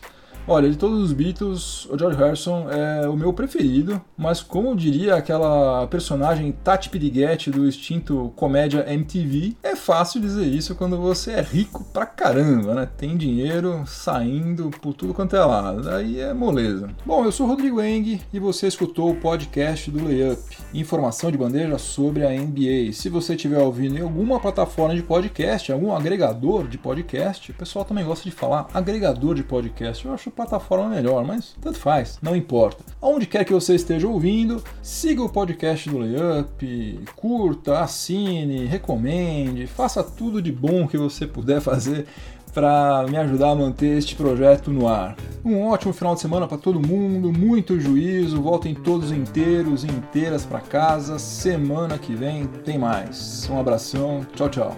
Olha, 0.46 0.68
de 0.68 0.76
todos 0.76 1.00
os 1.00 1.12
Beatles, 1.12 1.86
o 1.88 1.96
George 1.96 2.18
Harrison 2.18 2.68
é 2.68 3.08
o 3.08 3.16
meu 3.16 3.32
preferido, 3.32 4.00
mas 4.16 4.42
como 4.42 4.74
diria 4.74 5.14
aquela 5.14 5.86
personagem 5.86 6.50
Tati 6.50 6.90
Piriguete 6.90 7.48
do 7.48 7.66
extinto 7.66 8.32
comédia 8.34 8.84
MTV, 8.92 9.56
é 9.62 9.76
fácil 9.76 10.20
dizer 10.20 10.44
isso 10.44 10.74
quando 10.74 10.98
você 10.98 11.32
é 11.32 11.40
rico 11.40 11.84
pra 11.92 12.04
caramba, 12.04 12.74
né? 12.74 12.88
Tem 12.96 13.16
dinheiro 13.16 13.84
saindo 13.86 14.68
por 14.68 14.94
tudo 14.94 15.14
quanto 15.14 15.36
é 15.36 15.44
lado, 15.44 15.88
aí 15.88 16.18
é 16.18 16.34
moleza. 16.34 16.90
Bom, 17.06 17.24
eu 17.24 17.30
sou 17.30 17.46
Rodrigo 17.46 17.80
Eng 17.80 18.20
e 18.32 18.38
você 18.40 18.66
escutou 18.66 19.12
o 19.12 19.16
podcast 19.16 19.92
do 19.92 20.04
Layup, 20.04 20.58
informação 20.74 21.30
de 21.30 21.38
bandeja 21.38 21.78
sobre 21.78 22.26
a 22.26 22.30
NBA. 22.30 22.92
Se 22.92 23.08
você 23.08 23.36
estiver 23.36 23.60
ouvindo 23.60 23.96
em 23.96 24.02
alguma 24.02 24.40
plataforma 24.40 24.96
de 24.96 25.04
podcast, 25.04 25.70
algum 25.70 25.94
agregador 25.94 26.66
de 26.66 26.78
podcast, 26.78 27.52
o 27.52 27.54
pessoal 27.54 27.84
também 27.84 28.04
gosta 28.04 28.28
de 28.28 28.34
falar 28.34 28.66
agregador 28.74 29.36
de 29.36 29.44
podcast, 29.44 30.04
eu 30.04 30.12
acho 30.12 30.31
plataforma 30.34 30.88
melhor, 30.88 31.24
mas 31.24 31.54
tanto 31.60 31.78
faz, 31.78 32.18
não 32.22 32.34
importa. 32.34 32.84
Aonde 33.00 33.26
quer 33.26 33.44
que 33.44 33.52
você 33.52 33.74
esteja 33.74 34.08
ouvindo, 34.08 34.62
siga 34.82 35.22
o 35.22 35.28
podcast 35.28 35.88
do 35.88 35.98
Layup, 35.98 37.00
curta, 37.16 37.80
assine, 37.80 38.66
recomende, 38.66 39.66
faça 39.66 40.02
tudo 40.02 40.42
de 40.42 40.52
bom 40.52 40.86
que 40.86 40.98
você 40.98 41.26
puder 41.26 41.60
fazer 41.60 42.06
para 42.52 43.06
me 43.08 43.16
ajudar 43.16 43.50
a 43.50 43.54
manter 43.54 43.98
este 43.98 44.14
projeto 44.14 44.70
no 44.70 44.86
ar. 44.86 45.16
Um 45.44 45.62
ótimo 45.62 45.92
final 45.92 46.14
de 46.14 46.20
semana 46.20 46.46
para 46.46 46.58
todo 46.58 46.86
mundo, 46.86 47.32
muito 47.32 47.80
juízo, 47.80 48.40
voltem 48.42 48.74
todos 48.74 49.10
inteiros 49.10 49.84
e 49.84 49.86
inteiras 49.86 50.44
para 50.44 50.60
casa. 50.60 51.18
Semana 51.18 51.98
que 51.98 52.14
vem 52.14 52.46
tem 52.46 52.78
mais. 52.78 53.48
Um 53.50 53.58
abração, 53.58 54.26
tchau, 54.34 54.48
tchau. 54.48 54.76